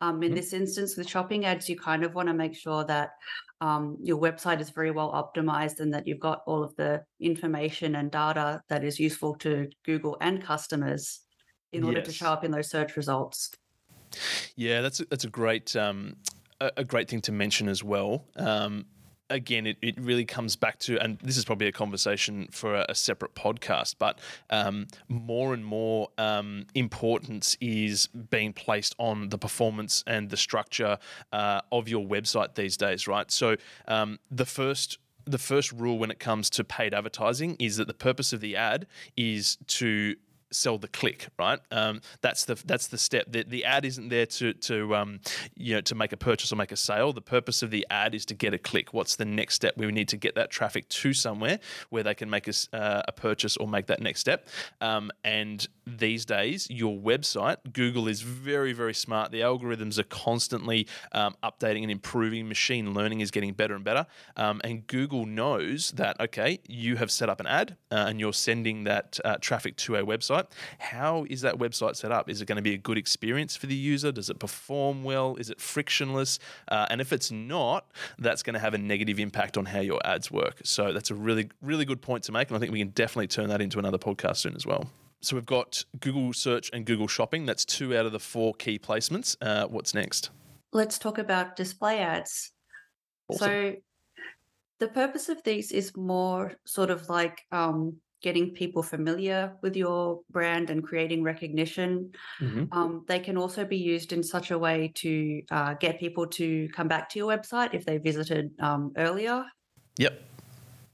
Um, 0.00 0.22
in 0.22 0.28
mm-hmm. 0.28 0.36
this 0.36 0.52
instance, 0.52 0.96
with 0.96 1.08
shopping 1.08 1.46
ads, 1.46 1.68
you 1.68 1.76
kind 1.76 2.04
of 2.04 2.14
want 2.14 2.28
to 2.28 2.32
make 2.32 2.54
sure 2.54 2.84
that 2.84 3.10
um, 3.60 3.96
your 4.00 4.20
website 4.20 4.60
is 4.60 4.70
very 4.70 4.92
well 4.92 5.10
optimized 5.10 5.80
and 5.80 5.92
that 5.92 6.06
you've 6.06 6.20
got 6.20 6.42
all 6.46 6.62
of 6.62 6.76
the 6.76 7.02
information 7.18 7.96
and 7.96 8.12
data 8.12 8.62
that 8.68 8.84
is 8.84 9.00
useful 9.00 9.34
to 9.38 9.68
Google 9.84 10.16
and 10.20 10.40
customers 10.40 11.22
in 11.72 11.82
order 11.82 11.98
yes. 11.98 12.06
to 12.06 12.12
show 12.12 12.26
up 12.26 12.44
in 12.44 12.52
those 12.52 12.70
search 12.70 12.96
results. 12.96 13.50
Yeah, 14.54 14.80
that's 14.80 15.00
a, 15.00 15.06
that's 15.06 15.24
a 15.24 15.28
great 15.28 15.74
um, 15.74 16.18
a, 16.60 16.70
a, 16.76 16.84
great 16.84 17.10
thing 17.10 17.20
to 17.22 17.32
mention 17.32 17.68
as 17.68 17.82
well. 17.82 18.24
Um, 18.36 18.86
again, 19.30 19.66
it, 19.66 19.76
it 19.82 19.98
really 20.00 20.24
comes 20.24 20.56
back 20.56 20.78
to, 20.80 20.98
and 20.98 21.18
this 21.20 21.36
is 21.36 21.44
probably 21.44 21.66
a 21.66 21.72
conversation 21.72 22.48
for 22.50 22.74
a, 22.74 22.86
a 22.88 22.94
separate 22.94 23.34
podcast, 23.34 23.96
but 23.98 24.18
um, 24.50 24.86
more 25.08 25.54
and 25.54 25.64
more 25.64 26.08
um, 26.18 26.66
importance 26.74 27.56
is 27.60 28.06
being 28.06 28.52
placed 28.52 28.94
on 28.98 29.28
the 29.28 29.38
performance 29.38 30.04
and 30.06 30.30
the 30.30 30.36
structure 30.36 30.98
uh, 31.32 31.60
of 31.72 31.88
your 31.88 32.06
website 32.06 32.54
these 32.54 32.76
days, 32.76 33.06
right? 33.06 33.30
So 33.30 33.56
um, 33.86 34.18
the 34.30 34.46
first 34.46 34.98
the 35.24 35.38
first 35.38 35.72
rule 35.72 35.98
when 35.98 36.10
it 36.10 36.18
comes 36.18 36.48
to 36.48 36.64
paid 36.64 36.94
advertising 36.94 37.54
is 37.58 37.76
that 37.76 37.86
the 37.86 37.92
purpose 37.92 38.32
of 38.32 38.40
the 38.40 38.56
ad 38.56 38.86
is 39.14 39.58
to 39.66 40.16
sell 40.50 40.78
the 40.78 40.88
click, 40.88 41.28
right? 41.38 41.60
Um, 41.70 42.00
that's 42.20 42.44
the 42.44 42.54
that's 42.64 42.88
the 42.88 42.98
step. 42.98 43.26
The, 43.30 43.44
the 43.44 43.64
ad 43.64 43.84
isn't 43.84 44.08
there 44.08 44.26
to 44.26 44.52
to 44.54 44.94
um, 44.94 45.20
you 45.56 45.74
know 45.74 45.80
to 45.82 45.94
make 45.94 46.12
a 46.12 46.16
purchase 46.16 46.52
or 46.52 46.56
make 46.56 46.72
a 46.72 46.76
sale. 46.76 47.12
The 47.12 47.20
purpose 47.20 47.62
of 47.62 47.70
the 47.70 47.86
ad 47.90 48.14
is 48.14 48.24
to 48.26 48.34
get 48.34 48.54
a 48.54 48.58
click. 48.58 48.94
What's 48.94 49.16
the 49.16 49.24
next 49.24 49.54
step? 49.54 49.76
We 49.76 49.90
need 49.90 50.08
to 50.08 50.16
get 50.16 50.34
that 50.36 50.50
traffic 50.50 50.88
to 50.88 51.12
somewhere 51.12 51.58
where 51.90 52.02
they 52.02 52.14
can 52.14 52.30
make 52.30 52.48
a, 52.48 52.52
uh, 52.72 53.02
a 53.08 53.12
purchase 53.12 53.56
or 53.56 53.68
make 53.68 53.86
that 53.86 54.00
next 54.00 54.20
step. 54.20 54.48
Um, 54.80 55.10
and 55.24 55.66
these 55.86 56.24
days, 56.24 56.68
your 56.70 56.98
website, 56.98 57.56
Google 57.72 58.08
is 58.08 58.22
very 58.22 58.72
very 58.72 58.94
smart. 58.94 59.32
The 59.32 59.40
algorithms 59.40 59.98
are 59.98 60.04
constantly 60.04 60.86
um, 61.12 61.36
updating 61.42 61.82
and 61.82 61.90
improving. 61.90 62.48
Machine 62.48 62.94
learning 62.94 63.20
is 63.20 63.30
getting 63.30 63.52
better 63.52 63.74
and 63.74 63.84
better. 63.84 64.06
Um, 64.36 64.60
and 64.64 64.86
Google 64.86 65.26
knows 65.26 65.92
that 65.92 66.20
okay, 66.20 66.60
you 66.68 66.96
have 66.96 67.10
set 67.10 67.28
up 67.28 67.40
an 67.40 67.46
ad 67.46 67.76
uh, 67.90 68.06
and 68.08 68.20
you're 68.20 68.32
sending 68.32 68.84
that 68.84 69.18
uh, 69.24 69.36
traffic 69.40 69.76
to 69.76 69.96
a 69.96 70.02
website 70.02 70.37
website. 70.38 70.46
How 70.78 71.26
is 71.28 71.40
that 71.42 71.58
website 71.58 71.96
set 71.96 72.12
up? 72.12 72.28
Is 72.28 72.40
it 72.40 72.46
going 72.46 72.56
to 72.56 72.62
be 72.62 72.74
a 72.74 72.78
good 72.78 72.98
experience 72.98 73.56
for 73.56 73.66
the 73.66 73.74
user? 73.74 74.12
Does 74.12 74.30
it 74.30 74.38
perform 74.38 75.04
well? 75.04 75.36
Is 75.36 75.50
it 75.50 75.60
frictionless? 75.60 76.38
Uh, 76.68 76.86
and 76.90 77.00
if 77.00 77.12
it's 77.12 77.30
not, 77.30 77.90
that's 78.18 78.42
going 78.42 78.54
to 78.54 78.60
have 78.60 78.74
a 78.74 78.78
negative 78.78 79.18
impact 79.18 79.56
on 79.56 79.66
how 79.66 79.80
your 79.80 80.00
ads 80.04 80.30
work. 80.30 80.60
So 80.64 80.92
that's 80.92 81.10
a 81.10 81.14
really, 81.14 81.50
really 81.62 81.84
good 81.84 82.00
point 82.00 82.24
to 82.24 82.32
make. 82.32 82.48
And 82.48 82.56
I 82.56 82.60
think 82.60 82.72
we 82.72 82.78
can 82.78 82.88
definitely 82.88 83.28
turn 83.28 83.48
that 83.48 83.60
into 83.60 83.78
another 83.78 83.98
podcast 83.98 84.38
soon 84.38 84.56
as 84.56 84.66
well. 84.66 84.90
so 85.20 85.36
we've 85.36 85.46
got 85.46 85.84
Google 86.00 86.32
Search 86.32 86.70
and 86.72 86.84
Google 86.84 87.08
Shopping. 87.08 87.46
That's 87.46 87.64
two 87.64 87.96
out 87.96 88.06
of 88.06 88.12
the 88.12 88.20
four 88.20 88.54
key 88.54 88.78
placements. 88.78 89.36
Uh, 89.40 89.66
what's 89.66 89.94
next? 89.94 90.30
Let's 90.72 90.98
talk 90.98 91.18
about 91.18 91.56
display 91.56 91.98
ads. 92.00 92.52
Awesome. 93.28 93.48
So, 93.48 93.74
the 94.80 94.88
purpose 94.88 95.28
of 95.28 95.42
these 95.42 95.72
is 95.72 95.96
more 95.96 96.52
sort 96.64 96.90
of 96.90 97.08
like 97.08 97.42
um, 97.50 97.96
getting 98.20 98.50
people 98.50 98.82
familiar 98.82 99.52
with 99.62 99.76
your 99.76 100.20
brand 100.30 100.70
and 100.70 100.82
creating 100.82 101.22
recognition. 101.22 102.12
Mhm. 102.40 102.68
Um, 102.72 103.04
they 103.06 103.20
can 103.20 103.36
also 103.36 103.64
be 103.64 103.76
used 103.76 104.12
in 104.12 104.22
such 104.22 104.50
a 104.50 104.58
way 104.58 104.92
to 104.96 105.42
uh, 105.50 105.74
get 105.74 106.00
people 106.00 106.26
to 106.26 106.68
come 106.70 106.88
back 106.88 107.08
to 107.10 107.18
your 107.18 107.28
website 107.28 107.74
if 107.74 107.84
they 107.84 107.98
visited 107.98 108.50
um, 108.60 108.92
earlier. 108.96 109.44
Yep. 109.98 110.20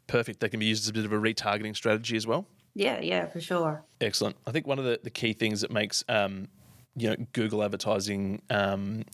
Perfect. 0.06 0.40
They 0.40 0.48
can 0.48 0.60
be 0.60 0.66
used 0.66 0.84
as 0.84 0.90
a 0.90 0.92
bit 0.92 1.04
of 1.04 1.12
a 1.12 1.18
retargeting 1.18 1.74
strategy 1.74 2.16
as 2.16 2.26
well. 2.26 2.46
Yeah, 2.74 3.00
yeah, 3.00 3.26
for 3.26 3.40
sure. 3.40 3.84
Excellent. 4.00 4.36
I 4.46 4.50
think 4.50 4.66
one 4.66 4.78
of 4.78 4.84
the, 4.84 5.00
the 5.02 5.10
key 5.10 5.32
things 5.32 5.60
that 5.60 5.70
makes 5.70 6.04
um, 6.08 6.48
you 6.96 7.08
know 7.08 7.16
Google 7.32 7.62
advertising 7.62 8.42
um, 8.50 9.04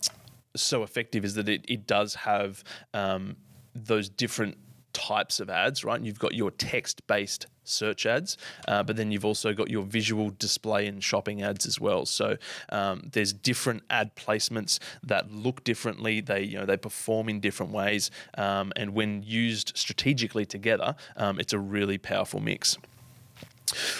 so 0.55 0.83
effective 0.83 1.23
is 1.23 1.35
that 1.35 1.47
it, 1.47 1.63
it 1.67 1.87
does 1.87 2.15
have 2.15 2.63
um, 2.93 3.37
those 3.73 4.09
different 4.09 4.57
types 4.93 5.39
of 5.39 5.49
ads, 5.49 5.83
right? 5.83 6.01
You've 6.01 6.19
got 6.19 6.33
your 6.33 6.51
text 6.51 7.05
based 7.07 7.45
search 7.63 8.05
ads, 8.05 8.37
uh, 8.67 8.83
but 8.83 8.95
then 8.95 9.11
you've 9.11 9.25
also 9.25 9.53
got 9.53 9.69
your 9.69 9.83
visual 9.83 10.31
display 10.37 10.87
and 10.87 11.03
shopping 11.03 11.41
ads 11.41 11.65
as 11.65 11.79
well. 11.79 12.05
So 12.05 12.37
um, 12.69 13.09
there's 13.11 13.33
different 13.33 13.83
ad 13.89 14.15
placements 14.15 14.79
that 15.03 15.31
look 15.31 15.63
differently. 15.63 16.21
They 16.21 16.43
you 16.43 16.59
know 16.59 16.65
they 16.65 16.77
perform 16.77 17.29
in 17.29 17.39
different 17.39 17.71
ways, 17.71 18.11
um, 18.37 18.71
and 18.75 18.93
when 18.93 19.23
used 19.23 19.73
strategically 19.75 20.45
together, 20.45 20.95
um, 21.15 21.39
it's 21.39 21.53
a 21.53 21.59
really 21.59 21.97
powerful 21.97 22.39
mix. 22.39 22.77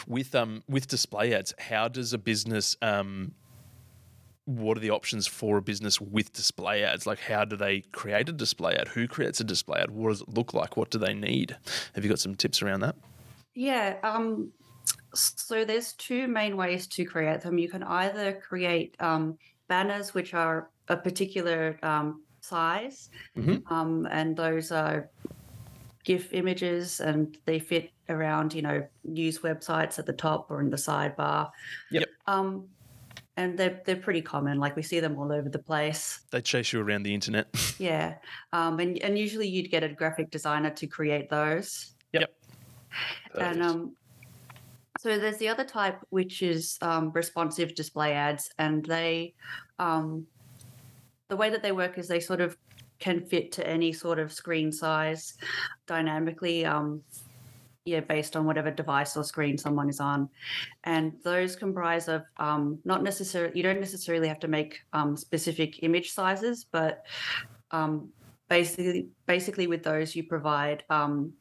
With 0.05 0.35
um 0.35 0.63
with 0.67 0.87
display 0.87 1.33
ads 1.33 1.53
how 1.57 1.87
does 1.87 2.11
a 2.11 2.17
business 2.17 2.75
um 2.81 3.33
what 4.43 4.75
are 4.75 4.81
the 4.81 4.89
options 4.89 5.27
for 5.27 5.57
a 5.57 5.61
business 5.61 6.01
with 6.01 6.33
display 6.33 6.83
ads? 6.83 7.05
Like 7.05 7.19
how 7.19 7.45
do 7.45 7.55
they 7.55 7.81
create 7.91 8.27
a 8.27 8.33
display 8.33 8.75
ad? 8.75 8.89
Who 8.89 9.07
creates 9.07 9.39
a 9.39 9.43
display 9.45 9.79
ad? 9.79 9.91
What 9.91 10.09
does 10.09 10.21
it 10.21 10.29
look 10.29 10.53
like? 10.53 10.75
What 10.75 10.89
do 10.89 10.97
they 10.97 11.13
need? 11.13 11.55
Have 11.93 12.03
you 12.03 12.09
got 12.09 12.19
some 12.19 12.35
tips 12.35 12.61
around 12.61 12.81
that 12.81 12.95
Yeah. 13.55 13.97
Um, 14.03 14.51
so 15.13 15.65
there's 15.65 15.93
two 15.93 16.27
main 16.27 16.55
ways 16.57 16.87
to 16.87 17.05
create 17.05 17.41
them. 17.41 17.57
You 17.57 17.69
can 17.69 17.83
either 17.83 18.33
create 18.33 18.95
um, 18.99 19.37
banners, 19.67 20.13
which 20.13 20.33
are 20.33 20.69
a 20.87 20.95
particular 20.97 21.77
um, 21.83 22.23
size, 22.41 23.09
Mhm. 23.37 23.61
um, 23.71 24.07
and 24.09 24.35
those 24.35 24.71
are 24.71 25.09
GIF 26.03 26.33
images, 26.33 26.99
and 26.99 27.37
they 27.45 27.59
fit 27.59 27.91
around, 28.09 28.53
you 28.53 28.61
know, 28.61 28.87
news 29.03 29.39
websites 29.39 29.99
at 29.99 30.05
the 30.05 30.13
top 30.13 30.49
or 30.49 30.59
in 30.61 30.69
the 30.69 30.77
sidebar. 30.77 31.51
Yep. 31.91 32.09
Um, 32.27 32.67
and 33.37 33.57
they're 33.57 33.81
they're 33.85 33.95
pretty 33.95 34.21
common. 34.21 34.59
Like 34.59 34.75
we 34.75 34.81
see 34.81 34.99
them 34.99 35.17
all 35.17 35.31
over 35.31 35.47
the 35.49 35.59
place. 35.59 36.21
they 36.31 36.41
chase 36.41 36.73
you 36.73 36.81
around 36.81 37.03
the 37.03 37.13
internet 37.13 37.47
Yeah. 37.79 38.15
Um, 38.51 38.79
and 38.79 38.97
and 39.01 39.17
usually 39.17 39.47
you'd 39.47 39.71
get 39.71 39.83
a 39.83 39.89
graphic 39.89 40.31
designer 40.31 40.69
to 40.71 40.87
create 40.87 41.29
those. 41.29 41.90
And 43.39 43.61
um, 43.61 43.95
so 44.99 45.17
there's 45.17 45.37
the 45.37 45.47
other 45.47 45.63
type, 45.63 45.99
which 46.09 46.41
is 46.41 46.77
um, 46.81 47.11
responsive 47.11 47.73
display 47.73 48.13
ads, 48.13 48.51
and 48.59 48.85
they, 48.85 49.33
um, 49.79 50.27
the 51.27 51.35
way 51.35 51.49
that 51.49 51.63
they 51.63 51.71
work 51.71 51.97
is 51.97 52.07
they 52.07 52.19
sort 52.19 52.41
of 52.41 52.57
can 52.99 53.25
fit 53.25 53.51
to 53.53 53.67
any 53.67 53.91
sort 53.91 54.19
of 54.19 54.31
screen 54.31 54.71
size 54.71 55.37
dynamically. 55.87 56.65
Um, 56.65 57.01
yeah, 57.83 58.01
based 58.01 58.35
on 58.35 58.45
whatever 58.45 58.69
device 58.69 59.17
or 59.17 59.23
screen 59.23 59.57
someone 59.57 59.89
is 59.89 59.99
on, 59.99 60.29
and 60.83 61.13
those 61.23 61.55
comprise 61.55 62.07
of 62.07 62.21
um, 62.37 62.77
not 62.85 63.01
necessarily 63.01 63.57
you 63.57 63.63
don't 63.63 63.79
necessarily 63.79 64.27
have 64.27 64.39
to 64.41 64.47
make 64.47 64.77
um, 64.93 65.17
specific 65.17 65.81
image 65.81 66.11
sizes, 66.11 66.67
but 66.71 67.03
um, 67.71 68.09
basically, 68.49 69.07
basically 69.25 69.65
with 69.65 69.81
those 69.81 70.15
you 70.15 70.23
provide 70.25 70.83
um, 70.91 71.33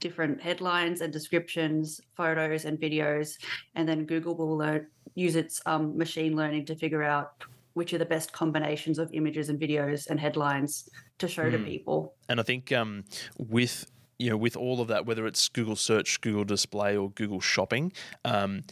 different 0.00 0.40
headlines 0.40 1.00
and 1.00 1.12
descriptions, 1.12 2.00
photos 2.16 2.64
and 2.64 2.78
videos, 2.78 3.36
and 3.74 3.88
then 3.88 4.04
Google 4.04 4.36
will 4.36 4.56
learn, 4.56 4.86
use 5.14 5.36
its 5.36 5.60
um, 5.66 5.96
machine 5.96 6.36
learning 6.36 6.66
to 6.66 6.76
figure 6.76 7.02
out 7.02 7.32
which 7.74 7.92
are 7.92 7.98
the 7.98 8.04
best 8.04 8.32
combinations 8.32 8.98
of 8.98 9.08
images 9.12 9.48
and 9.48 9.60
videos 9.60 10.08
and 10.10 10.18
headlines 10.18 10.88
to 11.18 11.28
show 11.28 11.48
to 11.50 11.58
Mm. 11.58 11.64
people. 11.64 12.14
And 12.28 12.40
I 12.40 12.42
think 12.42 12.72
um, 12.72 13.04
with 13.38 13.90
you 14.18 14.30
know 14.30 14.36
with 14.36 14.56
all 14.56 14.80
of 14.80 14.88
that, 14.88 15.06
whether 15.06 15.26
it's 15.26 15.48
Google 15.48 15.76
Search, 15.76 16.20
Google 16.20 16.44
Display, 16.44 16.96
or 16.96 17.10
Google 17.10 17.40
Shopping, 17.40 17.92
um, 18.24 18.62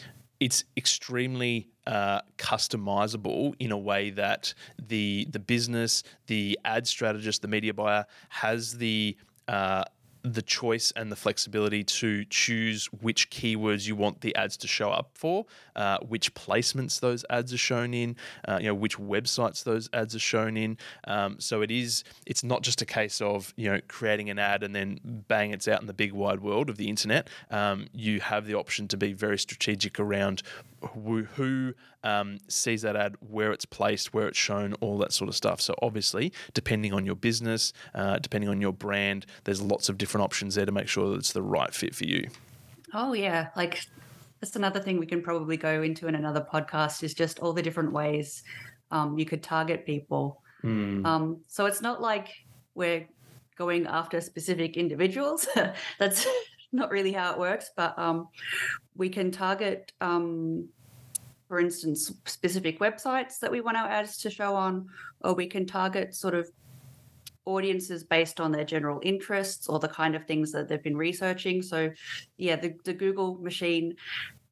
it's 0.40 0.64
extremely 0.76 1.68
uh, 1.86 2.20
customizable 2.36 3.54
in 3.60 3.70
a 3.70 3.78
way 3.78 4.10
that 4.10 4.52
the 4.88 5.26
the 5.30 5.38
business, 5.38 6.02
the 6.26 6.58
ad 6.64 6.86
strategist, 6.86 7.42
the 7.42 7.48
media 7.48 7.72
buyer 7.72 8.04
has 8.28 8.76
the 8.76 9.16
uh, 9.48 9.84
the 10.32 10.42
choice 10.42 10.92
and 10.96 11.12
the 11.12 11.16
flexibility 11.16 11.84
to 11.84 12.24
choose 12.24 12.86
which 12.86 13.30
keywords 13.30 13.86
you 13.86 13.94
want 13.94 14.20
the 14.20 14.34
ads 14.34 14.56
to 14.56 14.66
show 14.66 14.90
up 14.90 15.10
for, 15.14 15.46
uh, 15.76 15.98
which 15.98 16.34
placements 16.34 16.98
those 16.98 17.24
ads 17.30 17.52
are 17.52 17.58
shown 17.58 17.94
in, 17.94 18.16
uh, 18.48 18.58
you 18.60 18.66
know, 18.66 18.74
which 18.74 18.98
websites 18.98 19.62
those 19.62 19.88
ads 19.92 20.14
are 20.16 20.20
shown 20.20 20.56
in. 20.56 20.76
Um, 21.04 21.38
so 21.38 21.62
it 21.62 21.70
is, 21.70 22.02
it's 22.26 22.42
not 22.42 22.62
just 22.62 22.82
a 22.82 22.86
case 22.86 23.20
of 23.20 23.54
you 23.56 23.70
know 23.70 23.80
creating 23.86 24.28
an 24.30 24.38
ad 24.38 24.62
and 24.62 24.74
then 24.74 24.98
bang, 25.04 25.52
it's 25.52 25.68
out 25.68 25.80
in 25.80 25.86
the 25.86 25.94
big 25.94 26.12
wide 26.12 26.40
world 26.40 26.68
of 26.70 26.76
the 26.76 26.88
internet. 26.88 27.28
Um, 27.50 27.86
you 27.92 28.20
have 28.20 28.46
the 28.46 28.54
option 28.54 28.88
to 28.88 28.96
be 28.96 29.12
very 29.12 29.38
strategic 29.38 30.00
around 30.00 30.42
who, 30.94 31.74
um, 32.04 32.38
sees 32.48 32.82
that 32.82 32.96
ad, 32.96 33.16
where 33.20 33.50
it's 33.50 33.64
placed, 33.64 34.14
where 34.14 34.28
it's 34.28 34.38
shown, 34.38 34.74
all 34.74 34.98
that 34.98 35.12
sort 35.12 35.28
of 35.28 35.34
stuff. 35.34 35.60
So 35.60 35.74
obviously, 35.82 36.32
depending 36.54 36.92
on 36.92 37.04
your 37.04 37.16
business, 37.16 37.72
uh, 37.94 38.18
depending 38.18 38.48
on 38.48 38.60
your 38.60 38.72
brand, 38.72 39.26
there's 39.44 39.60
lots 39.60 39.88
of 39.88 39.98
different 39.98 40.15
options 40.20 40.54
there 40.54 40.66
to 40.66 40.72
make 40.72 40.88
sure 40.88 41.10
that 41.10 41.16
it's 41.16 41.32
the 41.32 41.42
right 41.42 41.72
fit 41.72 41.94
for 41.94 42.04
you. 42.04 42.28
Oh 42.94 43.12
yeah, 43.12 43.48
like 43.56 43.84
that's 44.40 44.56
another 44.56 44.80
thing 44.80 44.98
we 44.98 45.06
can 45.06 45.22
probably 45.22 45.56
go 45.56 45.82
into 45.82 46.08
in 46.08 46.14
another 46.14 46.46
podcast 46.52 47.02
is 47.02 47.14
just 47.14 47.38
all 47.40 47.52
the 47.52 47.62
different 47.62 47.92
ways 47.92 48.42
um, 48.90 49.18
you 49.18 49.24
could 49.24 49.42
target 49.42 49.86
people. 49.86 50.42
Um, 51.04 51.40
so 51.48 51.66
it's 51.66 51.80
not 51.80 52.00
like 52.00 52.28
we're 52.74 53.06
going 53.56 53.86
after 53.86 54.20
specific 54.20 54.76
individuals. 54.76 55.48
That's 55.98 56.26
not 56.72 56.90
really 56.90 57.12
how 57.12 57.32
it 57.32 57.38
works, 57.38 57.70
but 57.76 57.98
um, 57.98 58.28
we 58.94 59.08
can 59.08 59.30
target, 59.30 59.92
um, 60.00 60.68
for 61.48 61.60
instance, 61.60 62.12
specific 62.26 62.80
websites 62.80 63.38
that 63.40 63.50
we 63.50 63.60
want 63.60 63.76
our 63.76 63.88
ads 63.88 64.18
to 64.18 64.30
show 64.30 64.54
on, 64.54 64.88
or 65.20 65.34
we 65.34 65.46
can 65.46 65.66
target 65.66 66.14
sort 66.14 66.34
of 66.34 66.50
audiences 67.46 68.04
based 68.04 68.40
on 68.40 68.52
their 68.52 68.64
general 68.64 69.00
interests 69.02 69.68
or 69.68 69.78
the 69.78 69.88
kind 69.88 70.14
of 70.14 70.24
things 70.26 70.52
that 70.52 70.68
they've 70.68 70.82
been 70.82 70.96
researching. 70.96 71.62
So, 71.62 71.90
yeah, 72.36 72.56
the, 72.56 72.74
the 72.84 72.92
Google 72.92 73.38
machine 73.38 73.94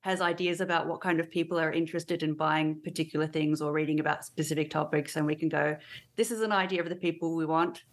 has 0.01 0.21
ideas 0.21 0.61
about 0.61 0.87
what 0.87 1.01
kind 1.01 1.19
of 1.19 1.31
people 1.31 1.59
are 1.59 1.73
interested 1.73 2.23
in 2.23 2.35
buying 2.35 2.81
particular 2.83 3.27
things 3.27 3.61
or 3.61 3.73
reading 3.73 4.01
about 4.01 4.25
specific 4.25 4.71
topics, 4.71 5.17
and 5.17 5.27
we 5.27 5.35
can 5.35 5.49
go, 5.49 5.77
this 6.17 6.31
is 6.31 6.41
an 6.43 6.53
idea 6.53 6.83
of 6.83 6.89
the 6.89 6.97
people 6.97 7.35
we 7.35 7.47
want, 7.47 7.85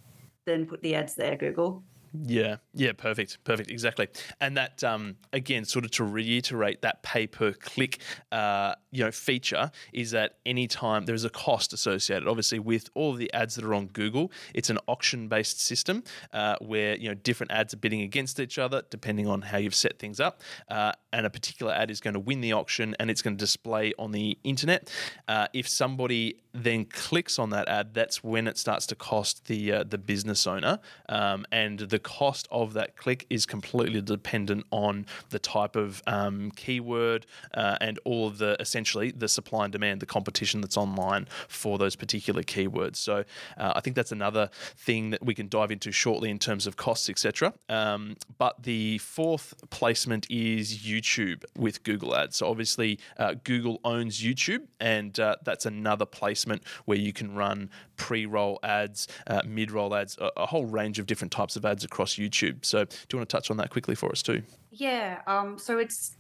then 0.46 0.65
put 0.65 0.81
the 0.81 0.93
ads 0.93 1.15
there, 1.15 1.38
Google. 1.38 1.84
Yeah, 2.13 2.58
yeah, 2.74 2.91
perfect, 2.91 3.41
perfect, 3.46 3.72
exactly. 3.72 4.10
And 4.41 4.58
that 4.58 4.84
um, 4.84 5.15
again, 5.32 5.63
sort 5.63 5.86
of 5.86 5.91
to 5.91 6.03
reiterate 6.03 6.82
that 6.82 7.03
pay 7.03 7.25
per 7.25 7.53
click, 7.53 8.00
uh, 8.34 8.75
you 8.91 9.06
know, 9.06 9.12
feature 9.12 9.72
is 9.94 10.12
that 10.12 10.38
anytime 10.46 11.06
there's 11.06 11.24
a 11.24 11.30
cost 11.30 11.72
associated, 11.72 12.27
obviously 12.27 12.60
with 12.60 12.89
all 12.96 13.12
of 13.12 13.18
the 13.18 13.32
ads 13.34 13.56
that 13.56 13.63
are 13.63 13.74
on 13.74 13.88
Google, 13.88 14.30
it's 14.53 14.70
an 14.70 14.77
auction 14.89 15.30
based 15.30 15.62
system 15.62 16.03
uh, 16.34 16.58
where 16.60 16.98
you 16.98 17.08
know 17.08 17.13
different 17.15 17.53
ads 17.53 17.74
are 17.74 17.77
bidding 17.77 18.01
against 18.01 18.41
each 18.41 18.60
other 18.60 18.82
depending 18.89 19.27
on 19.27 19.41
how 19.41 19.58
you've 19.58 19.75
set 19.75 19.98
things 19.98 20.20
up, 20.20 20.41
uh, 20.70 20.91
and 21.13 21.25
a 21.25 21.30
particular 21.30 21.72
ad 21.72 21.89
is 21.89 22.01
going 22.01 22.13
to 22.13 22.20
win 22.20 22.41
the 22.41 22.51
auction 22.51 22.94
and 23.00 23.10
it's 23.10 23.22
going 23.22 23.38
to 23.38 23.41
display 23.41 23.94
on 23.98 24.12
the 24.12 24.38
internet. 24.44 24.91
Uh, 25.30 25.48
if 25.53 25.65
somebody 25.68 26.41
then 26.53 26.84
clicks 26.84 27.39
on 27.39 27.51
that 27.51 27.70
ad, 27.70 27.94
that's 27.94 28.22
when 28.22 28.48
it 28.48 28.58
starts 28.58 28.86
to 28.88 28.96
cost 28.96 29.46
the 29.46 29.72
uh, 29.72 29.84
the 29.86 29.98
business 29.98 30.46
owner, 30.46 30.77
um, 31.08 31.46
and 31.53 31.80
the 31.80 32.00
cost 32.01 32.48
of 32.51 32.74
that 32.74 32.98
click 32.98 33.25
is 33.29 33.46
completely 33.46 34.01
dependent 34.01 34.65
on 34.72 35.05
the 35.29 35.39
type 35.39 35.75
of 35.75 36.01
um, 36.08 36.51
keyword 36.55 37.25
uh, 37.53 37.77
and 37.79 38.00
all 38.03 38.27
of 38.27 38.38
the 38.38 38.58
essentially 38.60 39.12
the 39.12 39.27
supply 39.27 39.65
and 39.65 39.72
demand, 39.72 40.01
the 40.01 40.05
competition 40.05 40.62
that's 40.62 40.77
online 40.77 41.27
for 41.48 41.77
those 41.77 41.96
particular 41.96 42.43
keywords. 42.43 42.98
So 42.98 43.24
uh, 43.58 43.74
I 43.75 43.81
think 43.81 43.96
that's 43.96 44.12
another 44.12 44.50
thing 44.77 45.12
that 45.12 45.24
we 45.24 45.34
can 45.34 45.48
dive 45.48 45.72
into 45.72 45.91
shortly 45.91 46.29
in 46.29 46.39
terms 46.39 46.67
of 46.67 46.77
costs, 46.77 47.10
etc. 47.10 47.53
Um, 47.70 48.15
but 48.38 48.63
the 48.63 48.98
fourth 49.00 49.53
placement 49.70 50.27
is 50.29 50.79
YouTube 50.79 51.43
with 51.58 51.84
Google 51.84 52.15
Ads. 52.15 52.38
So 52.38 52.48
obviously 52.48 53.00
uh, 53.17 53.36
Google 53.43 53.79
owns 53.84 54.22
YouTube, 54.22 54.67
and 54.79 55.20
uh, 55.20 55.36
that's 55.43 55.65
another 55.65 56.05
placement 56.05 56.63
where 56.86 56.98
you 56.98 57.13
can 57.13 57.36
run 57.36 57.70
pre-roll 58.01 58.60
ads, 58.63 59.08
uh, 59.27 59.41
mid-roll 59.46 59.93
ads, 59.93 60.17
a, 60.17 60.31
a 60.38 60.46
whole 60.48 60.65
range 60.65 60.98
of 60.98 61.05
different 61.05 61.31
types 61.31 61.55
of 61.55 61.63
ads 61.63 61.84
across 61.84 62.15
YouTube. 62.15 62.65
So 62.65 62.84
do 62.86 62.96
you 63.12 63.20
want 63.20 63.29
to 63.29 63.38
touch 63.38 63.51
on 63.51 63.58
that 63.58 63.70
quickly 63.70 63.93
for 63.93 64.12
us 64.12 64.24
too? 64.24 64.41
Yeah. 64.72 65.22
Um, 65.27 65.60
so 65.60 65.77
it's 65.77 66.17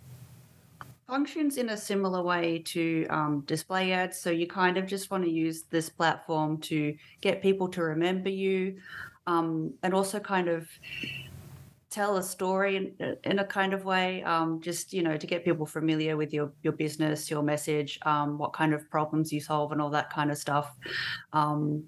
functions 1.07 1.57
in 1.57 1.69
a 1.69 1.77
similar 1.77 2.21
way 2.21 2.59
to 2.59 3.07
um, 3.09 3.41
display 3.47 3.93
ads. 3.93 4.15
So 4.19 4.29
you 4.29 4.45
kind 4.45 4.77
of 4.77 4.85
just 4.85 5.09
want 5.09 5.23
to 5.23 5.31
use 5.31 5.63
this 5.71 5.89
platform 5.89 6.59
to 6.59 6.95
get 7.19 7.41
people 7.41 7.67
to 7.69 7.81
remember 7.81 8.29
you 8.29 8.77
um, 9.25 9.73
and 9.81 9.91
also 9.95 10.19
kind 10.19 10.49
of 10.49 10.69
tell 11.91 12.15
a 12.17 12.23
story 12.23 12.77
in, 12.77 13.17
in 13.25 13.39
a 13.39 13.43
kind 13.45 13.73
of 13.73 13.83
way 13.85 14.23
um, 14.23 14.59
just 14.61 14.93
you 14.93 15.03
know 15.03 15.17
to 15.17 15.27
get 15.27 15.45
people 15.45 15.65
familiar 15.65 16.17
with 16.17 16.33
your 16.33 16.51
your 16.63 16.73
business 16.73 17.29
your 17.29 17.43
message 17.43 17.99
um, 18.03 18.37
what 18.37 18.53
kind 18.53 18.73
of 18.73 18.89
problems 18.89 19.31
you 19.31 19.39
solve 19.41 19.71
and 19.71 19.81
all 19.81 19.89
that 19.91 20.09
kind 20.09 20.31
of 20.31 20.37
stuff 20.37 20.75
um, 21.33 21.83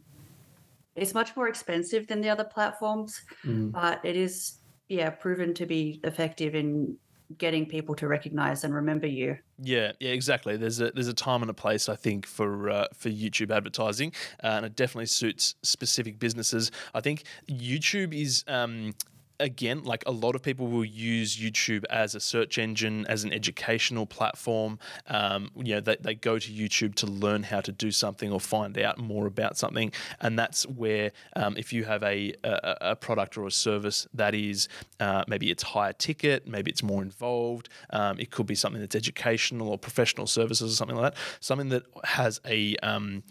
it's 0.96 1.14
much 1.14 1.36
more 1.36 1.48
expensive 1.48 2.06
than 2.08 2.22
the 2.22 2.30
other 2.30 2.44
platforms 2.44 3.22
Mm. 3.46 3.72
but 3.72 4.04
it 4.04 4.16
is 4.16 4.60
yeah 4.90 5.10
proven 5.10 5.54
to 5.54 5.66
be 5.66 6.00
effective 6.04 6.54
in 6.54 6.98
getting 7.38 7.66
people 7.66 7.96
to 7.96 8.08
recognize 8.08 8.64
and 8.64 8.76
remember 8.76 9.08
you 9.08 9.38
Yeah, 9.58 9.94
yeah, 10.00 10.12
exactly. 10.12 10.58
There's 10.58 10.80
a 10.82 10.92
there's 10.92 11.08
a 11.08 11.14
time 11.14 11.42
and 11.42 11.50
a 11.50 11.54
place 11.54 11.90
I 11.90 11.96
think 11.96 12.28
for 12.28 12.70
uh, 12.70 12.88
for 12.94 13.10
YouTube 13.10 13.50
advertising, 13.50 14.12
uh, 14.44 14.48
and 14.58 14.66
it 14.66 14.76
definitely 14.76 15.08
suits 15.08 15.56
specific 15.64 16.20
businesses. 16.20 16.70
I 16.94 17.02
think 17.02 17.24
YouTube 17.50 18.14
is. 18.14 18.44
Um, 18.48 18.94
Again, 19.40 19.84
like 19.84 20.04
a 20.06 20.12
lot 20.12 20.36
of 20.36 20.42
people 20.42 20.68
will 20.68 20.86
use 20.86 21.38
YouTube 21.38 21.84
as 21.90 22.16
a 22.16 22.20
search 22.20 22.58
engine, 22.58 23.06
as 23.08 23.24
an 23.24 23.34
educational 23.34 24.06
platform. 24.06 24.80
Um, 25.08 25.52
you 25.56 25.76
know, 25.76 25.82
they, 25.82 25.98
they 26.00 26.16
go 26.16 26.40
to 26.40 26.52
YouTube 26.52 26.96
to 26.96 27.08
learn 27.08 27.44
how 27.44 27.62
to 27.62 27.72
do 27.72 27.92
something 27.92 28.32
or 28.32 28.40
find 28.40 28.78
out 28.78 28.98
more 28.98 29.28
about 29.28 29.58
something, 29.58 29.92
and 30.22 30.38
that's 30.38 30.68
where 30.68 31.12
um, 31.36 31.56
if 31.58 31.74
you 31.74 31.84
have 31.86 32.04
a, 32.04 32.34
a 32.44 32.78
a 32.82 32.96
product 32.96 33.38
or 33.38 33.48
a 33.48 33.52
service 33.52 34.08
that 34.14 34.36
is 34.36 34.68
uh, 35.00 35.24
maybe 35.28 35.50
it's 35.52 35.64
higher 35.64 35.94
ticket, 35.94 36.48
maybe 36.48 36.70
it's 36.70 36.84
more 36.84 37.02
involved. 37.02 37.70
Um, 37.90 38.20
it 38.20 38.32
could 38.32 38.46
be 38.46 38.56
something 38.56 38.82
that's 38.82 38.96
educational 38.96 39.70
or 39.70 39.78
professional 39.78 40.28
services 40.28 40.74
or 40.74 40.76
something 40.76 40.98
like 40.98 41.14
that. 41.14 41.20
Something 41.40 41.70
that 41.70 41.84
has 42.04 42.40
a 42.46 42.76
um, 42.78 43.24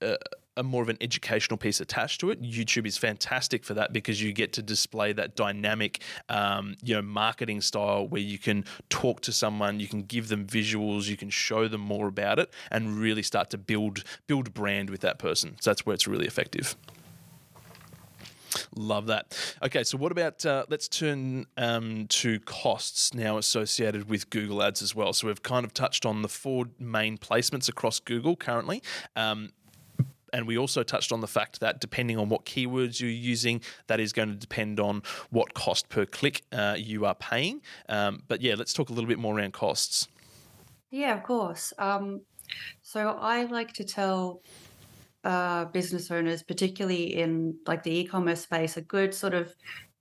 a, 0.00 0.16
a 0.56 0.62
more 0.62 0.82
of 0.82 0.88
an 0.88 0.98
educational 1.00 1.56
piece 1.58 1.80
attached 1.80 2.20
to 2.20 2.30
it. 2.30 2.42
YouTube 2.42 2.86
is 2.86 2.96
fantastic 2.96 3.64
for 3.64 3.74
that 3.74 3.92
because 3.92 4.22
you 4.22 4.32
get 4.32 4.52
to 4.54 4.62
display 4.62 5.12
that 5.12 5.36
dynamic, 5.36 6.02
um, 6.28 6.76
you 6.82 6.94
know, 6.94 7.02
marketing 7.02 7.60
style 7.60 8.06
where 8.08 8.22
you 8.22 8.38
can 8.38 8.64
talk 8.88 9.20
to 9.22 9.32
someone, 9.32 9.80
you 9.80 9.88
can 9.88 10.02
give 10.02 10.28
them 10.28 10.46
visuals, 10.46 11.08
you 11.08 11.16
can 11.16 11.30
show 11.30 11.68
them 11.68 11.80
more 11.80 12.08
about 12.08 12.38
it, 12.38 12.52
and 12.70 12.98
really 12.98 13.22
start 13.22 13.50
to 13.50 13.58
build 13.58 14.04
build 14.26 14.54
brand 14.54 14.90
with 14.90 15.00
that 15.00 15.18
person. 15.18 15.56
So 15.60 15.70
that's 15.70 15.84
where 15.84 15.94
it's 15.94 16.06
really 16.06 16.26
effective. 16.26 16.76
Love 18.74 19.06
that. 19.06 19.56
Okay, 19.62 19.84
so 19.84 19.98
what 19.98 20.12
about 20.12 20.44
uh, 20.46 20.64
let's 20.68 20.88
turn 20.88 21.46
um, 21.56 22.06
to 22.08 22.40
costs 22.40 23.12
now 23.14 23.38
associated 23.38 24.08
with 24.08 24.30
Google 24.30 24.62
Ads 24.62 24.82
as 24.82 24.94
well. 24.94 25.12
So 25.12 25.26
we've 25.26 25.42
kind 25.42 25.64
of 25.64 25.74
touched 25.74 26.06
on 26.06 26.22
the 26.22 26.28
four 26.28 26.66
main 26.78 27.18
placements 27.18 27.68
across 27.68 28.00
Google 28.00 28.36
currently. 28.36 28.82
Um, 29.14 29.50
and 30.32 30.46
we 30.46 30.58
also 30.58 30.82
touched 30.82 31.12
on 31.12 31.20
the 31.20 31.26
fact 31.26 31.60
that 31.60 31.80
depending 31.80 32.18
on 32.18 32.28
what 32.28 32.44
keywords 32.44 33.00
you're 33.00 33.10
using, 33.10 33.60
that 33.86 34.00
is 34.00 34.12
going 34.12 34.28
to 34.28 34.34
depend 34.34 34.80
on 34.80 35.02
what 35.30 35.54
cost 35.54 35.88
per 35.88 36.06
click 36.06 36.42
uh, 36.52 36.76
you 36.78 37.06
are 37.06 37.14
paying. 37.14 37.62
Um, 37.88 38.22
but 38.28 38.40
yeah, 38.40 38.54
let's 38.56 38.72
talk 38.72 38.90
a 38.90 38.92
little 38.92 39.08
bit 39.08 39.18
more 39.18 39.36
around 39.36 39.52
costs. 39.52 40.08
Yeah, 40.90 41.16
of 41.16 41.22
course. 41.22 41.72
Um, 41.78 42.22
so 42.82 43.10
I 43.20 43.44
like 43.44 43.72
to 43.74 43.84
tell 43.84 44.42
uh, 45.24 45.66
business 45.66 46.10
owners, 46.10 46.42
particularly 46.42 47.16
in 47.16 47.56
like 47.66 47.82
the 47.82 47.98
e-commerce 47.98 48.42
space, 48.42 48.76
a 48.76 48.82
good 48.82 49.12
sort 49.12 49.34
of 49.34 49.54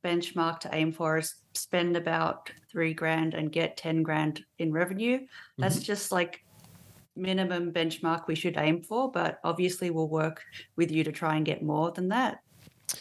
benchmark 0.03 0.59
to 0.59 0.69
aim 0.73 0.91
for 0.91 1.17
is 1.17 1.33
spend 1.55 1.97
about 1.97 2.51
three 2.71 2.93
grand 2.93 3.33
and 3.33 3.51
get 3.51 3.75
10 3.77 4.03
grand 4.03 4.45
in 4.59 4.71
revenue. 4.71 5.19
That's 5.57 5.79
just 5.79 6.11
like 6.11 6.44
minimum 7.15 7.71
benchmark 7.71 8.27
we 8.27 8.35
should 8.35 8.57
aim 8.57 8.81
for, 8.81 9.11
but 9.11 9.39
obviously 9.43 9.89
we'll 9.89 10.09
work 10.09 10.43
with 10.75 10.91
you 10.91 11.03
to 11.03 11.11
try 11.11 11.35
and 11.35 11.45
get 11.45 11.63
more 11.63 11.91
than 11.91 12.09
that. 12.09 12.41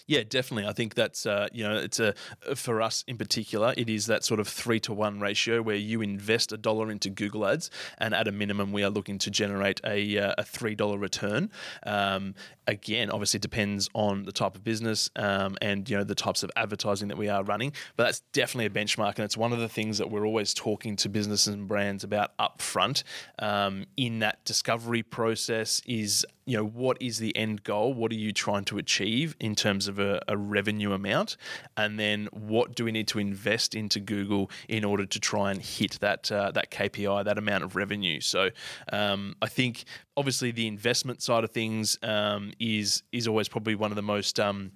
Yeah, 0.07 0.23
definitely. 0.27 0.69
I 0.69 0.73
think 0.73 0.95
that's 0.95 1.27
uh, 1.27 1.49
you 1.53 1.65
know 1.65 1.77
it's 1.77 2.01
a 2.01 2.15
for 2.55 2.81
us 2.83 3.05
in 3.07 3.17
particular, 3.17 3.75
it 3.77 3.89
is 3.89 4.07
that 4.07 4.25
sort 4.25 4.41
of 4.41 4.49
three 4.49 4.81
to 4.81 4.93
one 4.93 5.21
ratio 5.21 5.63
where 5.63 5.77
you 5.77 6.01
invest 6.03 6.53
a 6.53 6.57
dollar 6.57 6.91
into 6.91 7.11
Google 7.11 7.47
Ads, 7.47 7.71
and 7.99 8.15
at 8.15 8.29
a 8.29 8.33
minimum, 8.33 8.73
we 8.73 8.83
are 8.83 8.91
looking 8.91 9.19
to 9.19 9.31
generate 9.31 9.81
a, 9.85 10.19
uh, 10.19 10.35
a 10.39 10.45
three 10.45 10.75
dollar 10.75 10.99
return. 10.99 11.51
Um, 11.85 12.35
again, 12.67 13.11
obviously, 13.11 13.41
depends 13.41 13.89
on 13.95 14.25
the 14.25 14.33
type 14.33 14.55
of 14.55 14.65
business 14.65 15.11
um, 15.17 15.57
and 15.61 15.89
you 15.89 15.97
know 15.97 16.05
the 16.05 16.15
types 16.15 16.43
of 16.43 16.51
advertising 16.57 17.09
that 17.09 17.17
we 17.17 17.29
are 17.29 17.43
running, 17.45 17.73
but 17.97 18.05
that's 18.05 18.21
definitely 18.33 18.67
a 18.67 18.85
benchmark, 18.85 19.17
and 19.17 19.25
it's 19.25 19.37
one 19.37 19.53
of 19.53 19.59
the 19.59 19.69
things 19.69 19.99
that 19.99 20.11
we're 20.11 20.27
always 20.27 20.55
talking 20.55 20.97
to 20.97 21.09
businesses 21.09 21.53
and 21.55 21.69
brands 21.69 22.05
about 22.05 22.37
upfront 22.39 23.03
um, 23.39 23.87
in 23.97 24.21
that 24.21 24.45
discovery 24.45 25.03
process. 25.03 25.83
Is 25.87 26.25
you 26.47 26.57
know 26.57 26.65
what 26.65 27.01
is 27.01 27.19
the 27.19 27.37
end 27.37 27.65
goal? 27.65 27.95
What 27.95 28.13
are 28.13 28.17
you 28.17 28.33
trying 28.33 28.65
to 28.67 28.79
achieve 28.79 29.37
in 29.41 29.55
terms 29.55 29.89
of 29.89 29.99
a, 29.99 30.21
a 30.29 30.37
revenue 30.37 30.93
amount, 30.93 31.37
and 31.77 31.99
then 31.99 32.29
what 32.33 32.75
do 32.75 32.85
we 32.85 32.93
need 32.93 33.09
to 33.09 33.19
invest 33.19 33.75
into 33.75 34.01
Google 34.01 34.51
in 34.69 34.85
order 34.85 35.07
to 35.07 35.21
try 35.21 35.51
and 35.51 35.61
hit 35.61 35.99
that 36.01 36.31
uh, 36.31 36.51
that 36.53 36.71
KPI, 36.71 37.25
that 37.25 37.39
amount 37.39 37.65
of 37.65 37.77
revenue? 37.77 38.21
So 38.21 38.51
um, 38.93 39.35
I 39.43 39.47
think 39.47 39.85
obviously 40.17 40.51
the 40.51 40.67
investment 40.67 41.23
side 41.23 41.45
of 41.45 41.51
things 41.51 41.99
um, 42.03 42.53
is 42.61 43.03
is 43.13 43.27
always 43.27 43.49
probably 43.49 43.75
one 43.75 43.91
of 43.91 43.97
the 43.97 44.03
most 44.03 44.39
um, 44.39 44.73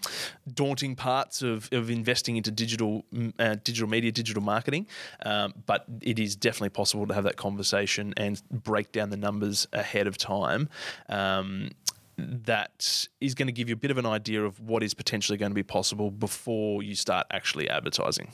daunting 0.53 0.97
parts 0.97 1.43
of, 1.43 1.69
of 1.73 1.91
investing 1.91 2.37
into 2.37 2.51
digital 2.51 3.05
uh, 3.39 3.57
digital 3.63 3.89
media, 3.89 4.13
digital 4.13 4.43
marketing. 4.43 4.87
Um, 5.25 5.55
but 5.67 5.85
it 6.01 6.19
is 6.19 6.37
definitely 6.37 6.71
possible 6.71 7.07
to 7.07 7.15
have 7.15 7.25
that 7.25 7.37
conversation 7.37 8.15
and 8.17 8.41
break 8.51 8.93
down 8.93 9.11
the 9.11 9.17
numbers 9.17 9.67
ahead 9.73 10.07
of 10.07 10.19
time. 10.19 10.69
Um, 11.09 11.71
that 12.19 13.07
is 13.21 13.35
going 13.37 13.47
to 13.47 13.53
give 13.53 13.69
you 13.69 13.75
a 13.75 13.79
bit 13.79 13.93
of 13.93 13.99
an 13.99 14.07
idea 14.07 14.45
of 14.45 14.59
what 14.61 14.83
is 14.83 14.93
potentially 14.93 15.39
going 15.39 15.53
to 15.53 15.55
be 15.55 15.63
possible 15.63 16.11
before 16.11 16.83
you 16.83 16.97
start 16.97 17.29
actually 17.31 17.71
advertising. 17.71 18.29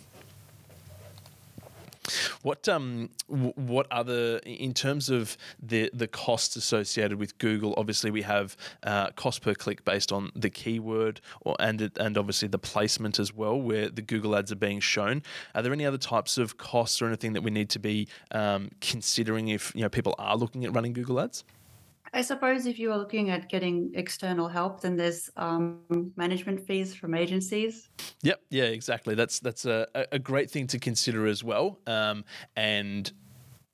What 2.43 2.69
um 2.69 3.11
what 3.29 3.87
other 3.91 4.39
in 4.45 4.75
terms 4.75 5.09
of 5.09 5.37
the 5.63 5.91
the 5.95 6.07
costs 6.07 6.57
associated 6.57 7.19
with 7.19 7.39
Google? 7.39 7.75
Obviously, 7.77 8.11
we 8.11 8.23
have 8.23 8.57
uh, 8.83 9.11
cost 9.13 9.41
per 9.41 9.55
click 9.55 9.85
based 9.85 10.13
on 10.13 10.31
the 10.35 10.51
keyword, 10.51 11.21
or 11.41 11.57
and 11.59 11.91
and 11.99 12.19
obviously 12.19 12.49
the 12.49 12.59
placement 12.59 13.19
as 13.19 13.33
well, 13.33 13.59
where 13.59 13.89
the 13.89 14.03
Google 14.03 14.37
ads 14.37 14.53
are 14.53 14.57
being 14.57 14.81
shown. 14.81 15.23
Are 15.55 15.63
there 15.63 15.73
any 15.73 15.87
other 15.87 15.99
types 15.99 16.37
of 16.37 16.59
costs 16.59 17.01
or 17.01 17.07
anything 17.07 17.33
that 17.33 17.43
we 17.43 17.51
need 17.51 17.71
to 17.71 17.79
be 17.79 18.09
um, 18.33 18.71
considering 18.81 19.49
if 19.49 19.73
you 19.75 19.83
know 19.83 19.89
people 19.89 20.15
are 20.19 20.37
looking 20.37 20.65
at 20.65 20.75
running 20.75 20.93
Google 20.93 21.21
ads? 21.21 21.45
I 22.15 22.23
suppose 22.23 22.67
if 22.67 22.79
you 22.79 22.93
are 22.93 22.99
looking 22.99 23.31
at 23.31 23.49
getting 23.49 23.91
external 23.95 24.49
help, 24.49 24.81
then 24.81 24.97
there's 24.97 25.29
um, 25.37 25.81
management 26.17 26.65
fees 26.65 26.95
from 26.95 27.13
agencies. 27.15 27.89
Yep. 28.23 28.41
Yeah. 28.51 28.65
Exactly. 28.65 29.15
That's 29.17 29.41
that's 29.41 29.65
a, 29.67 29.87
a- 30.13 30.19
great 30.19 30.51
thing 30.51 30.67
to 30.69 30.79
consider 30.79 31.27
as 31.27 31.43
well. 31.43 31.81
Um, 31.87 32.25
and 32.57 33.13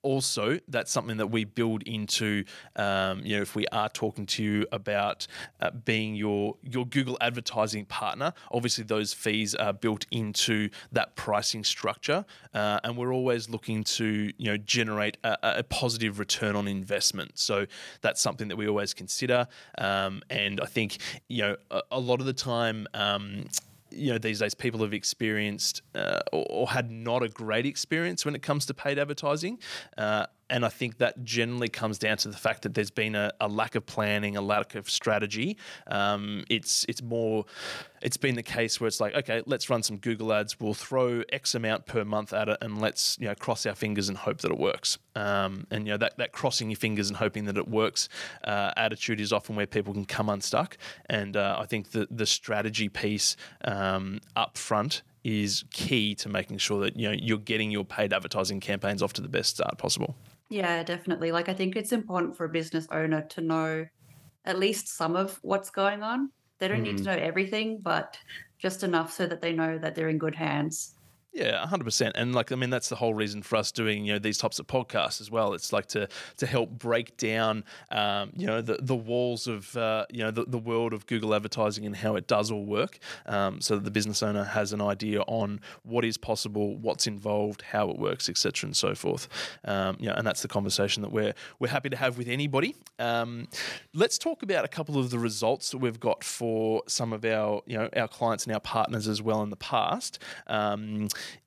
also, 0.03 0.59
that's 0.69 0.91
something 0.91 1.17
that 1.19 1.29
we 1.29 1.45
build 1.45 1.83
into. 1.83 2.45
Um, 2.77 3.21
you 3.25 3.37
know, 3.37 3.43
if 3.43 3.55
we 3.55 3.67
are 3.69 3.89
talking 3.89 4.27
to 4.27 4.43
you 4.43 4.67
about 4.73 5.27
uh, 5.61 5.71
being 5.71 6.15
your 6.15 6.57
your 6.63 6.87
Google 6.87 7.17
advertising 7.21 7.85
partner, 7.87 8.33
obviously 8.53 8.85
those 8.85 9.13
fees 9.13 9.55
are 9.55 9.73
built 9.73 10.07
into 10.11 10.71
that 10.93 11.17
pricing 11.17 11.65
structure, 11.65 12.25
uh, 12.55 12.81
and 12.85 12.97
we're 12.97 13.13
always 13.13 13.49
looking 13.49 13.85
to 13.85 14.33
you 14.37 14.51
know 14.51 14.57
generate 14.57 15.17
a, 15.25 15.37
a 15.43 15.63
positive 15.63 16.19
return 16.19 16.57
on 16.57 16.67
investment. 16.67 17.39
So 17.39 17.67
that's 18.01 18.21
something 18.21 18.49
that 18.49 18.57
we 18.57 18.69
always 18.69 18.95
consider. 18.95 19.47
Um, 19.79 20.23
and 20.31 20.61
I 20.61 20.67
think 20.67 20.99
you 21.29 21.43
know 21.43 21.57
a, 21.71 21.83
a 21.93 22.01
lot 22.01 22.21
of 22.21 22.27
the 22.27 22.33
time. 22.33 22.87
Um, 22.95 23.45
you 23.91 24.13
know 24.13 24.19
these 24.19 24.41
days 24.41 24.55
people 24.55 24.81
have 24.81 24.93
experienced 24.95 25.83
uh, 25.95 26.21
or, 26.33 26.47
or 26.51 26.69
had 26.71 26.91
not 26.91 27.23
a 27.23 27.29
great 27.29 27.67
experience 27.67 28.25
when 28.25 28.35
it 28.35 28.43
comes 28.43 28.67
to 28.67 28.75
paid 28.75 28.99
advertising. 28.99 29.59
Uh, 29.97 30.27
and 30.51 30.65
I 30.65 30.69
think 30.69 30.99
that 30.99 31.25
generally 31.25 31.69
comes 31.69 31.99
down 31.99 32.17
to 32.19 32.29
the 32.29 32.37
fact 32.37 32.63
that 32.63 32.75
there's 32.75 32.91
been 32.91 33.15
a, 33.15 33.33
a 33.41 33.49
lack 33.49 33.77
of 33.77 33.87
planning, 33.87 34.37
a 34.37 34.43
lack 34.43 34.75
of 34.75 34.91
strategy. 34.91 35.57
Um, 35.87 36.45
it's 36.51 36.85
it's 36.89 37.03
more, 37.03 37.47
it's 38.03 38.17
been 38.17 38.35
the 38.35 38.43
case 38.43 38.81
where 38.81 38.89
it's 38.89 39.01
like, 39.01 39.15
okay, 39.15 39.43
let's 39.47 39.71
run 39.71 39.83
some 39.83 39.97
Google 39.99 40.33
ads. 40.33 40.59
We'll 40.59 40.75
throw 40.75 41.23
X 41.33 41.55
amount 41.55 41.87
per 41.87 42.05
month 42.05 42.33
at 42.33 42.49
it, 42.49 42.59
and 42.61 42.81
let's 42.81 43.17
you 43.21 43.29
know 43.29 43.35
cross 43.35 43.65
our 43.65 43.75
fingers 43.75 44.09
and 44.09 44.19
hope 44.19 44.39
that 44.39 44.51
it 44.51 44.59
works. 44.59 44.99
Um, 45.15 45.67
and 45.71 45.87
you 45.87 45.93
know 45.93 45.99
that 45.99 46.19
that 46.19 46.33
crossing 46.33 46.69
your 46.71 46.77
fingers 46.77 47.09
and 47.09 47.17
hoping 47.17 47.45
that 47.45 47.57
it 47.57 47.69
works 47.69 48.09
uh, 48.45 48.73
attitude 48.77 49.21
is 49.21 49.33
often 49.33 49.57
where 49.57 49.67
people 49.67 49.95
can 49.95 50.05
come 50.05 50.29
unstuck. 50.29 50.77
And 51.07 51.37
uh, 51.37 51.57
I 51.59 51.67
think 51.67 51.93
the 51.93 52.09
the 52.11 52.27
strategy 52.27 52.89
piece 52.89 53.37
um, 53.65 54.21
up 54.35 54.59
front 54.59 55.03
is 55.23 55.65
key 55.71 56.15
to 56.15 56.29
making 56.29 56.59
sure 56.59 56.81
that 56.81 56.97
you 56.97 57.09
know 57.09 57.15
you're 57.15 57.39
getting 57.39 57.71
your 57.71 57.85
paid 57.85 58.13
advertising 58.13 58.59
campaigns 58.59 59.03
off 59.03 59.13
to 59.13 59.23
the 59.23 59.29
best 59.29 59.57
start 59.57 59.79
possible. 59.79 60.17
Yeah, 60.51 60.83
definitely. 60.83 61.31
Like, 61.31 61.49
I 61.49 61.55
think 61.55 61.77
it's 61.77 61.93
important 61.93 62.37
for 62.37 62.45
a 62.45 62.49
business 62.49 62.87
owner 62.91 63.23
to 63.31 63.41
know 63.41 63.87
at 64.45 64.59
least 64.59 64.89
some 64.89 65.15
of 65.15 65.39
what's 65.43 65.71
going 65.71 66.03
on. 66.03 66.31
They 66.59 66.69
don't 66.69 66.83
need 66.83 66.99
to 66.99 67.05
mm. 67.05 67.07
know 67.07 67.13
everything, 67.13 67.79
but 67.81 68.19
just 68.59 68.83
enough 68.83 69.13
so 69.13 69.27
that 69.27 69.41
they 69.41 69.53
know 69.53 69.79
that 69.79 69.95
they're 69.95 70.09
in 70.09 70.19
good 70.19 70.35
hands. 70.35 70.97
Yeah, 71.33 71.65
hundred 71.65 71.85
percent. 71.85 72.17
And 72.19 72.35
like, 72.35 72.51
I 72.51 72.57
mean, 72.57 72.71
that's 72.71 72.89
the 72.89 72.97
whole 72.97 73.15
reason 73.15 73.43
for 73.43 73.55
us 73.55 73.71
doing 73.71 74.05
you 74.05 74.15
know 74.15 74.19
these 74.19 74.37
types 74.37 74.59
of 74.59 74.67
podcasts 74.67 75.21
as 75.21 75.31
well. 75.31 75.55
It's 75.55 75.73
like 75.73 75.87
to 75.89 76.09
to 76.39 76.47
help 76.47 76.71
break 76.71 77.17
down 77.19 77.65
um, 77.93 78.33
you 78.37 78.49
know 78.49 78.61
the 78.61 78.79
the 78.83 78.97
walls 78.97 79.47
of 79.47 79.77
uh, 79.77 80.07
you 80.11 80.25
know 80.25 80.33
the, 80.33 80.45
the 80.45 80.59
world 80.59 80.93
of 80.93 81.07
Google 81.07 81.33
advertising 81.33 81.87
and 81.87 81.95
how 81.95 82.17
it 82.17 82.27
does 82.27 82.51
all 82.51 82.65
work, 82.65 82.99
um, 83.27 83.61
so 83.61 83.77
that 83.77 83.85
the 83.85 83.93
business 83.93 84.25
owner 84.25 84.43
has 84.43 84.73
an 84.73 84.81
idea 84.81 85.21
on 85.23 85.61
what 85.85 86.05
is 86.05 86.19
possible, 86.19 86.77
what's 86.79 87.07
involved, 87.07 87.63
how 87.63 87.89
it 87.91 87.99
works, 87.99 88.29
etc., 88.29 88.67
and 88.67 88.77
so 88.77 88.97
forth. 88.97 89.29
Um, 89.65 89.97
you 90.01 90.09
know, 90.09 90.15
and 90.15 90.27
that's 90.27 90.43
the 90.43 90.49
conversation 90.49 91.01
that 91.03 91.13
we're 91.13 91.35
we're 91.61 91.69
happy 91.69 91.91
to 91.91 91.97
have 91.97 92.19
with 92.19 92.27
anybody. 92.27 92.75
Um, 92.99 93.47
let's 93.95 94.19
talk 94.19 94.43
about 94.43 94.65
a 94.65 94.69
couple 94.69 94.99
of 94.99 95.11
the 95.11 95.19
results 95.21 95.71
that 95.71 95.79
we've 95.79 96.01
got 96.01 96.25
for 96.25 96.83
some 96.89 97.13
of 97.13 97.25
our 97.25 97.63
you 97.67 97.79
know 97.79 97.89
our 97.95 98.09
clients 98.09 98.47
and 98.47 98.53
our 98.53 98.61
partners 98.61 99.07
as 99.07 99.23
well 99.23 99.43
in 99.45 99.51
the 99.51 99.57
past. 99.57 100.19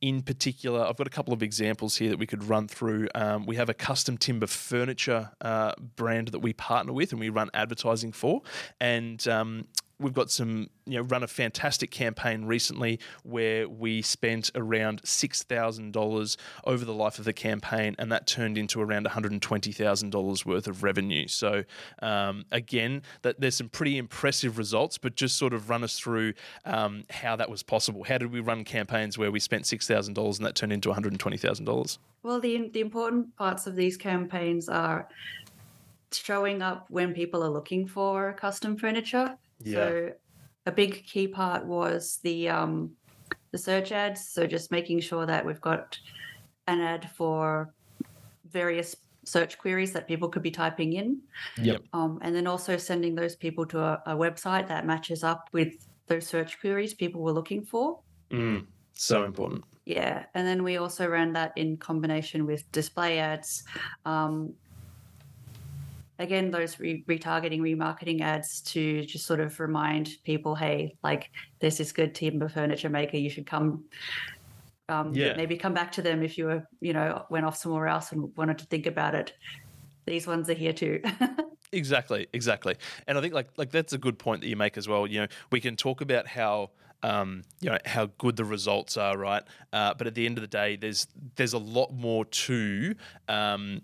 In 0.01 0.21
particular, 0.21 0.85
I've 0.85 0.97
got 0.97 1.07
a 1.07 1.11
couple 1.11 1.33
of 1.33 1.43
examples 1.43 1.97
here 1.97 2.09
that 2.09 2.19
we 2.19 2.25
could 2.25 2.43
run 2.43 2.67
through. 2.67 3.07
Um, 3.15 3.45
we 3.45 3.55
have 3.55 3.69
a 3.69 3.73
custom 3.73 4.17
timber 4.17 4.47
furniture 4.47 5.31
uh, 5.41 5.73
brand 5.95 6.29
that 6.29 6.39
we 6.39 6.53
partner 6.53 6.93
with 6.93 7.11
and 7.11 7.19
we 7.19 7.29
run 7.29 7.49
advertising 7.53 8.11
for, 8.11 8.41
and 8.79 9.27
um, 9.27 9.67
we've 9.99 10.13
got 10.13 10.31
some, 10.31 10.69
you 10.85 10.97
know, 10.97 11.03
run 11.03 11.23
a 11.23 11.27
fantastic 11.27 11.91
campaign 11.91 12.45
recently 12.45 12.99
where 13.23 13.67
we 13.67 14.01
spent 14.01 14.51
around 14.55 15.01
$6,000 15.03 16.37
over 16.65 16.85
the 16.85 16.93
life 16.93 17.19
of 17.19 17.25
the 17.25 17.33
campaign, 17.33 17.95
and 17.99 18.11
that 18.11 18.27
turned 18.27 18.57
into 18.57 18.81
around 18.81 19.05
$120,000 19.05 20.45
worth 20.45 20.67
of 20.67 20.83
revenue. 20.83 21.27
So, 21.27 21.63
um, 22.01 22.45
again, 22.51 23.01
that 23.21 23.39
there's 23.39 23.55
some 23.55 23.69
pretty 23.69 23.97
impressive 23.97 24.57
results, 24.57 24.97
but 24.97 25.15
just 25.15 25.37
sort 25.37 25.53
of 25.53 25.69
run 25.69 25.83
us 25.83 25.99
through 25.99 26.33
um, 26.65 27.03
how 27.09 27.35
that 27.35 27.49
was 27.49 27.63
possible. 27.63 28.03
How 28.03 28.17
did 28.17 28.31
we 28.31 28.39
run 28.39 28.63
campaigns 28.63 29.17
where 29.17 29.31
we 29.31 29.39
spent 29.39 29.63
$6,000 29.63 30.37
and 30.37 30.45
that 30.45 30.55
turned 30.55 30.73
into 30.73 30.89
$120,000? 30.89 31.97
Well, 32.23 32.39
the 32.39 32.69
the 32.69 32.79
important 32.79 33.35
parts 33.35 33.67
of 33.67 33.75
these 33.75 33.97
campaigns 33.97 34.69
are 34.69 35.09
showing 36.13 36.61
up 36.61 36.85
when 36.89 37.13
people 37.13 37.43
are 37.43 37.49
looking 37.49 37.85
for 37.85 38.33
custom 38.33 38.77
furniture. 38.77 39.37
Yeah. 39.63 39.73
So 39.75 40.11
a 40.65 40.71
big 40.71 41.05
key 41.05 41.27
part 41.27 41.65
was 41.65 42.19
the 42.23 42.49
um, 42.49 42.91
the 43.51 43.57
search 43.57 43.91
ads. 43.91 44.29
So 44.29 44.47
just 44.47 44.71
making 44.71 44.99
sure 45.01 45.25
that 45.25 45.45
we've 45.45 45.61
got 45.61 45.97
an 46.67 46.79
ad 46.79 47.09
for 47.11 47.73
various 48.49 48.95
search 49.25 49.57
queries 49.57 49.93
that 49.93 50.07
people 50.07 50.29
could 50.29 50.43
be 50.43 50.51
typing 50.51 50.93
in, 50.93 51.21
Yep. 51.57 51.81
um, 51.93 52.19
and 52.21 52.35
then 52.35 52.45
also 52.45 52.77
sending 52.77 53.15
those 53.15 53.35
people 53.35 53.65
to 53.67 53.79
a, 53.79 54.03
a 54.07 54.15
website 54.15 54.67
that 54.67 54.85
matches 54.85 55.23
up 55.23 55.49
with 55.53 55.73
those 56.07 56.27
search 56.27 56.59
queries 56.59 56.93
people 56.93 57.21
were 57.21 57.31
looking 57.31 57.63
for. 57.63 57.99
Mm, 58.31 58.67
so 58.93 59.23
important. 59.23 59.63
Yeah, 59.85 60.25
and 60.33 60.47
then 60.47 60.63
we 60.63 60.77
also 60.77 61.07
ran 61.07 61.33
that 61.33 61.53
in 61.55 61.77
combination 61.77 62.45
with 62.45 62.69
display 62.71 63.19
ads. 63.19 63.63
Um, 64.05 64.53
again, 66.19 66.51
those 66.51 66.79
re- 66.79 67.03
retargeting, 67.07 67.59
remarketing 67.59 68.21
ads 68.21 68.61
to 68.61 69.03
just 69.05 69.25
sort 69.25 69.39
of 69.39 69.59
remind 69.59 70.17
people, 70.23 70.55
hey, 70.55 70.95
like 71.03 71.29
there's 71.59 71.77
this 71.77 71.91
good 71.91 72.13
timber 72.15 72.49
furniture 72.49 72.89
maker, 72.89 73.17
you 73.17 73.29
should 73.29 73.45
come. 73.45 73.85
Um, 74.89 75.13
Yeah. 75.13 75.35
Maybe 75.35 75.57
come 75.57 75.73
back 75.73 75.91
to 75.93 76.01
them 76.01 76.23
if 76.23 76.37
you 76.37 76.45
were, 76.45 76.67
you 76.81 76.93
know, 76.93 77.25
went 77.29 77.45
off 77.45 77.57
somewhere 77.57 77.87
else 77.87 78.11
and 78.11 78.35
wanted 78.35 78.57
to 78.59 78.65
think 78.65 78.85
about 78.85 79.15
it. 79.15 79.33
These 80.05 80.27
ones 80.27 80.49
are 80.49 80.53
here 80.53 80.73
too. 80.73 81.01
Exactly, 81.73 82.27
exactly. 82.33 82.75
And 83.07 83.17
I 83.17 83.21
think 83.21 83.33
like 83.33 83.47
like 83.57 83.71
that's 83.71 83.93
a 83.93 83.97
good 83.97 84.19
point 84.19 84.41
that 84.41 84.47
you 84.47 84.55
make 84.55 84.77
as 84.77 84.87
well. 84.87 85.07
You 85.07 85.21
know, 85.21 85.27
we 85.51 85.59
can 85.59 85.75
talk 85.75 86.01
about 86.01 86.27
how 86.27 86.69
um, 87.01 87.41
you 87.61 87.69
know 87.71 87.79
how 87.85 88.07
good 88.19 88.35
the 88.35 88.45
results 88.45 88.95
are, 88.95 89.17
right? 89.17 89.43
Uh, 89.73 89.93
but 89.95 90.05
at 90.05 90.13
the 90.13 90.25
end 90.25 90.37
of 90.37 90.43
the 90.43 90.47
day, 90.47 90.75
there's 90.75 91.07
there's 91.35 91.53
a 91.53 91.57
lot 91.57 91.91
more 91.91 92.25
to 92.25 92.95
um, 93.27 93.81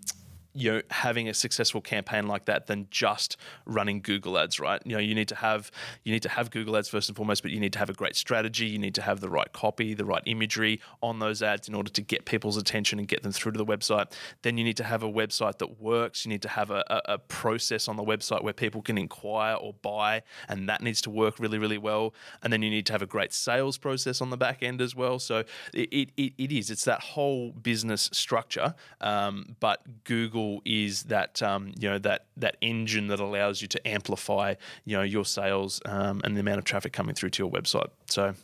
you 0.52 0.72
know 0.72 0.82
having 0.90 1.28
a 1.28 1.34
successful 1.34 1.80
campaign 1.80 2.26
like 2.26 2.46
that 2.46 2.66
than 2.66 2.86
just 2.90 3.36
running 3.66 4.00
Google 4.00 4.38
ads, 4.38 4.58
right? 4.58 4.82
You 4.84 4.94
know, 4.94 5.00
you 5.00 5.14
need 5.14 5.28
to 5.28 5.36
have 5.36 5.70
you 6.04 6.12
need 6.12 6.22
to 6.22 6.28
have 6.28 6.50
Google 6.50 6.76
ads 6.76 6.88
first 6.88 7.08
and 7.08 7.16
foremost, 7.16 7.42
but 7.42 7.50
you 7.50 7.60
need 7.60 7.72
to 7.74 7.78
have 7.78 7.90
a 7.90 7.94
great 7.94 8.16
strategy. 8.16 8.66
You 8.66 8.78
need 8.78 8.94
to 8.96 9.02
have 9.02 9.20
the 9.20 9.28
right 9.28 9.52
copy, 9.52 9.94
the 9.94 10.04
right 10.04 10.22
imagery 10.26 10.80
on 11.02 11.18
those 11.18 11.42
ads 11.42 11.68
in 11.68 11.74
order 11.74 11.90
to 11.90 12.02
get 12.02 12.24
people's 12.24 12.56
attention 12.56 12.98
and 12.98 13.06
get 13.06 13.22
them 13.22 13.32
through 13.32 13.52
to 13.52 13.58
the 13.58 13.66
website. 13.66 14.12
Then 14.42 14.58
you 14.58 14.64
need 14.64 14.76
to 14.78 14.84
have 14.84 15.02
a 15.02 15.10
website 15.10 15.58
that 15.58 15.80
works. 15.80 16.24
You 16.24 16.30
need 16.30 16.42
to 16.42 16.48
have 16.48 16.70
a, 16.70 16.84
a, 16.88 17.14
a 17.14 17.18
process 17.18 17.86
on 17.86 17.96
the 17.96 18.04
website 18.04 18.42
where 18.42 18.52
people 18.52 18.82
can 18.82 18.98
inquire 18.98 19.54
or 19.54 19.74
buy, 19.74 20.22
and 20.48 20.68
that 20.68 20.82
needs 20.82 21.00
to 21.02 21.10
work 21.10 21.38
really, 21.38 21.58
really 21.58 21.78
well. 21.78 22.14
And 22.42 22.52
then 22.52 22.62
you 22.62 22.70
need 22.70 22.86
to 22.86 22.92
have 22.92 23.02
a 23.02 23.06
great 23.06 23.32
sales 23.32 23.78
process 23.78 24.20
on 24.20 24.30
the 24.30 24.36
back 24.36 24.62
end 24.62 24.80
as 24.80 24.96
well. 24.96 25.18
So 25.18 25.44
it, 25.72 26.10
it, 26.16 26.32
it 26.38 26.52
is 26.52 26.70
it's 26.70 26.84
that 26.84 27.00
whole 27.00 27.52
business 27.52 28.10
structure, 28.12 28.74
um, 29.00 29.56
but 29.60 30.04
Google 30.04 30.39
is 30.64 31.04
that 31.04 31.42
um, 31.42 31.72
you 31.78 31.88
know 31.88 31.98
that 31.98 32.26
that 32.36 32.56
engine 32.60 33.08
that 33.08 33.20
allows 33.20 33.62
you 33.62 33.68
to 33.68 33.88
amplify 33.88 34.54
you 34.84 34.96
know 34.96 35.02
your 35.02 35.24
sales 35.24 35.80
um, 35.86 36.20
and 36.24 36.36
the 36.36 36.40
amount 36.40 36.58
of 36.58 36.64
traffic 36.64 36.92
coming 36.92 37.14
through 37.14 37.30
to 37.30 37.42
your 37.42 37.50
website. 37.50 37.90
So 38.06 38.34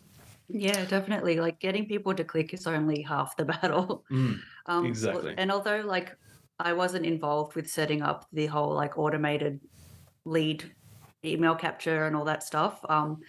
Yeah, 0.48 0.84
definitely. 0.86 1.40
Like 1.40 1.58
getting 1.58 1.86
people 1.86 2.14
to 2.14 2.24
click 2.24 2.54
is 2.54 2.66
only 2.66 3.02
half 3.02 3.36
the 3.36 3.44
battle. 3.54 4.04
Um, 4.66 4.86
exactly. 4.86 5.34
And 5.36 5.50
although 5.50 5.82
like 5.82 6.16
I 6.58 6.72
wasn't 6.72 7.06
involved 7.06 7.54
with 7.54 7.68
setting 7.68 8.02
up 8.02 8.26
the 8.32 8.46
whole 8.46 8.74
like 8.74 8.98
automated 8.98 9.60
lead 10.24 10.64
email 11.24 11.54
capture 11.54 12.06
and 12.06 12.16
all 12.16 12.24
that 12.24 12.42
stuff, 12.42 12.80
um, 12.88 13.20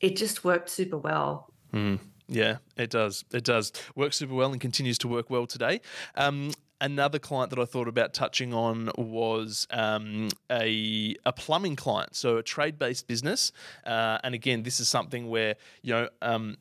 it 0.00 0.16
just 0.16 0.44
worked 0.44 0.68
super 0.68 0.98
well. 0.98 1.52
Mm, 1.72 1.98
yeah, 2.28 2.58
it 2.76 2.90
does. 2.90 3.24
It 3.32 3.44
does 3.44 3.72
work 3.94 4.12
super 4.12 4.34
well 4.34 4.52
and 4.52 4.60
continues 4.60 4.98
to 4.98 5.08
work 5.08 5.30
well 5.30 5.46
today. 5.46 5.80
Um, 6.14 6.52
another 6.82 7.18
client 7.18 7.50
that 7.50 7.58
I 7.58 7.64
thought 7.64 7.88
about 7.88 8.12
touching 8.12 8.52
on 8.52 8.90
was 8.98 9.66
um, 9.70 10.28
a 10.50 11.14
a 11.24 11.32
plumbing 11.32 11.76
client, 11.76 12.14
so 12.14 12.36
a 12.36 12.42
trade 12.42 12.78
based 12.78 13.06
business. 13.06 13.52
Uh, 13.86 14.18
and 14.22 14.34
again, 14.34 14.64
this 14.64 14.80
is 14.80 14.88
something 14.88 15.30
where 15.30 15.54
you 15.80 15.94
know 15.94 16.08
um, 16.20 16.58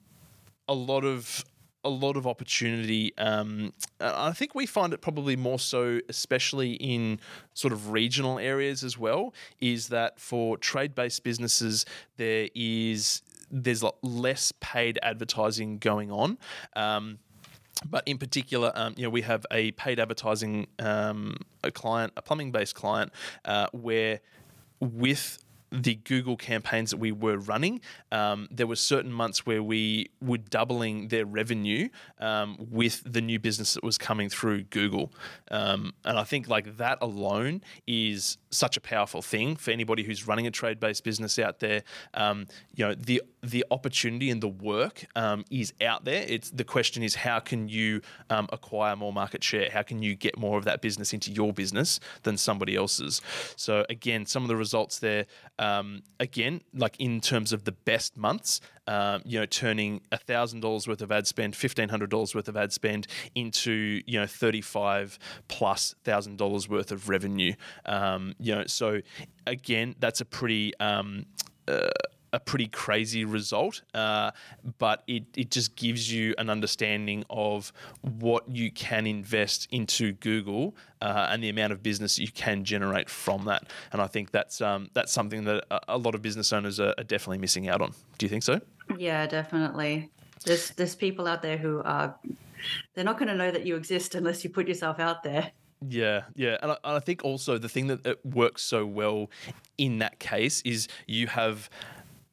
a 0.70 0.74
lot 0.74 1.04
of 1.04 1.44
a 1.84 1.90
lot 1.90 2.16
of 2.16 2.28
opportunity. 2.28 3.12
Um, 3.18 3.74
I 4.00 4.32
think 4.32 4.54
we 4.54 4.68
find 4.68 4.94
it 4.94 5.02
probably 5.02 5.36
more 5.36 5.60
so, 5.60 6.00
especially 6.08 6.74
in 6.74 7.20
sort 7.56 7.74
of 7.74 7.92
regional 7.92 8.38
areas 8.38 8.84
as 8.84 8.98
well, 8.98 9.34
is 9.60 9.88
that 9.88 10.20
for 10.20 10.58
trade 10.58 10.94
based 10.94 11.24
businesses, 11.24 11.86
there 12.18 12.48
is 12.54 13.24
there's 13.50 13.84
less 14.02 14.54
paid 14.62 14.98
advertising 15.04 15.78
going 15.80 16.12
on. 16.12 16.38
Um, 16.76 17.20
but 17.90 18.04
in 18.06 18.18
particular, 18.18 18.72
um, 18.76 18.94
you 18.98 19.04
know, 19.04 19.10
we 19.10 19.22
have 19.22 19.46
a 19.52 19.72
paid 19.72 20.00
advertising 20.00 20.68
um, 20.80 21.38
a 21.64 21.72
client, 21.72 22.14
a 22.18 22.22
plumbing 22.22 22.52
based 22.52 22.76
client, 22.76 23.12
uh, 23.46 23.68
where 23.72 24.20
with 24.80 25.41
the 25.72 25.96
Google 25.96 26.36
campaigns 26.36 26.92
that 26.92 26.98
we 26.98 27.12
were 27.12 27.38
running, 27.38 27.82
um, 28.12 28.48
there 28.52 28.68
were 28.68 28.76
certain 28.76 29.12
months 29.12 29.46
where 29.46 29.64
we 29.64 30.10
were 30.22 30.38
doubling 30.38 31.08
their 31.08 31.26
revenue 31.26 31.88
um, 32.20 32.58
with 32.70 33.02
the 33.06 33.22
new 33.22 33.40
business 33.40 33.74
that 33.76 33.84
was 33.84 33.98
coming 33.98 34.30
through 34.30 34.64
Google. 34.64 35.12
Um, 35.50 35.94
and 36.04 36.18
I 36.18 36.24
think 36.24 36.50
like 36.50 36.78
that 36.78 36.98
alone 37.02 37.62
is 37.88 38.38
such 38.50 38.76
a 38.76 38.82
powerful 38.82 39.22
thing 39.22 39.56
for 39.56 39.72
anybody 39.72 40.04
who's 40.04 40.28
running 40.28 40.46
a 40.46 40.52
trade-based 40.52 41.04
business 41.04 41.40
out 41.40 41.60
there. 41.60 41.84
Um, 42.14 42.48
you 42.76 42.86
know, 42.86 42.94
the 42.94 43.22
the 43.44 43.66
opportunity 43.72 44.30
and 44.30 44.42
the 44.42 44.48
work 44.48 45.06
um, 45.16 45.46
is 45.50 45.74
out 45.82 46.06
there. 46.06 46.24
It's 46.28 46.52
the 46.52 46.64
question 46.64 47.02
is 47.02 47.16
how 47.16 47.40
can 47.40 47.68
you 47.68 48.02
um, 48.30 48.48
acquire 48.52 48.96
more 48.96 49.12
market 49.12 49.44
share? 49.44 49.70
How 49.72 49.82
can 49.82 50.04
you 50.04 50.16
get 50.16 50.38
more 50.38 50.58
of 50.58 50.66
that 50.66 50.82
business 50.82 51.12
into 51.14 51.32
your 51.32 51.52
business 51.54 52.00
than 52.24 52.38
somebody 52.38 52.76
else's? 52.76 53.22
So 53.56 53.86
again, 53.90 54.26
some 54.26 54.44
of 54.44 54.48
the 54.48 54.56
results 54.56 55.00
there 55.00 55.26
um, 55.62 56.02
again, 56.19 56.62
like 56.74 57.00
in 57.00 57.21
terms 57.21 57.54
of 57.54 57.65
the 57.65 57.71
best 57.71 58.17
months, 58.17 58.60
um, 58.88 59.21
you 59.24 59.39
know, 59.39 59.45
turning 59.45 60.02
thousand 60.26 60.62
dollars 60.62 60.88
worth 60.88 61.04
of 61.04 61.12
ad 61.12 61.28
spend, 61.28 61.56
fifteen 61.56 61.88
hundred 61.88 62.10
dollars 62.10 62.34
worth 62.34 62.47
of 62.47 62.58
ad 62.58 62.74
spend 62.74 63.06
into 63.36 64.02
you 64.08 64.19
know 64.19 64.26
thirty-five 64.26 65.19
plus 65.47 65.93
thousand 66.04 66.38
dollars 66.38 66.67
worth 66.67 66.91
of 66.91 67.08
revenue. 67.10 67.54
Um, 67.86 68.34
you 68.39 68.56
know, 68.56 68.65
so 68.65 69.02
again, 69.45 69.95
that's 70.00 70.19
a 70.19 70.26
pretty 70.26 70.74
um, 70.80 71.28
uh, 71.67 71.91
a 72.34 72.39
pretty 72.39 72.67
crazy 72.67 73.26
result, 73.26 73.82
uh, 73.94 74.32
but 74.78 75.04
it, 75.08 75.24
it 75.36 75.52
just 75.52 75.76
gives 75.76 76.12
you 76.12 76.34
an 76.38 76.50
understanding 76.50 77.26
of 77.30 77.74
what 78.02 78.48
you 78.50 78.72
can 78.72 79.06
invest 79.06 79.67
into 79.72 80.13
Google 80.13 80.76
uh, 81.02 81.28
and 81.30 81.44
the 81.44 81.50
amount 81.50 81.74
of 81.74 81.84
business 81.84 82.17
you 82.17 82.32
can 82.32 82.63
generate 82.63 83.10
from 83.10 83.46
that. 83.46 83.72
And 83.91 84.02
I 84.02 84.08
think 84.08 84.32
that's 84.32 84.62
um, 84.62 84.89
that's 84.94 85.12
something 85.12 85.44
that 85.46 85.65
a, 85.88 85.98
lot 85.98 86.15
of 86.15 86.22
business 86.22 86.54
owners 86.54 86.80
are, 86.80 86.94
are 86.98 87.04
definitely 87.04 87.39
missing 87.39 87.67
out 87.67 87.82
on. 87.82 87.94
Do 88.17 88.26
you 88.26 88.30
think 88.30 88.44
so? 88.44 88.62
Yeah, 88.98 89.28
definitely. 89.28 90.10
There's 90.46 90.72
there's 90.72 90.96
people 90.96 91.28
out 91.28 91.41
there 91.41 91.58
who 91.58 91.82
are 91.84 92.15
they're 92.94 93.04
not 93.04 93.17
going 93.17 93.30
to 93.30 93.36
know 93.36 93.52
that 93.52 93.65
you 93.65 93.76
exist 93.76 94.15
unless 94.15 94.44
you 94.44 94.50
put 94.50 94.67
yourself 94.67 95.00
out 95.00 95.24
there. 95.24 95.52
Yeah, 95.88 96.24
yeah, 96.36 96.58
and 96.62 96.74
I, 96.74 96.78
and 96.84 96.96
I 96.98 97.00
think 97.00 97.26
also 97.26 97.58
the 97.58 97.70
thing 97.70 97.88
that 97.88 98.06
it 98.06 98.24
works 98.24 98.62
so 98.62 98.86
well 98.86 99.32
in 99.80 99.98
that 99.98 100.20
case 100.20 100.62
is 100.62 100.88
you 101.08 101.26
have 101.26 101.72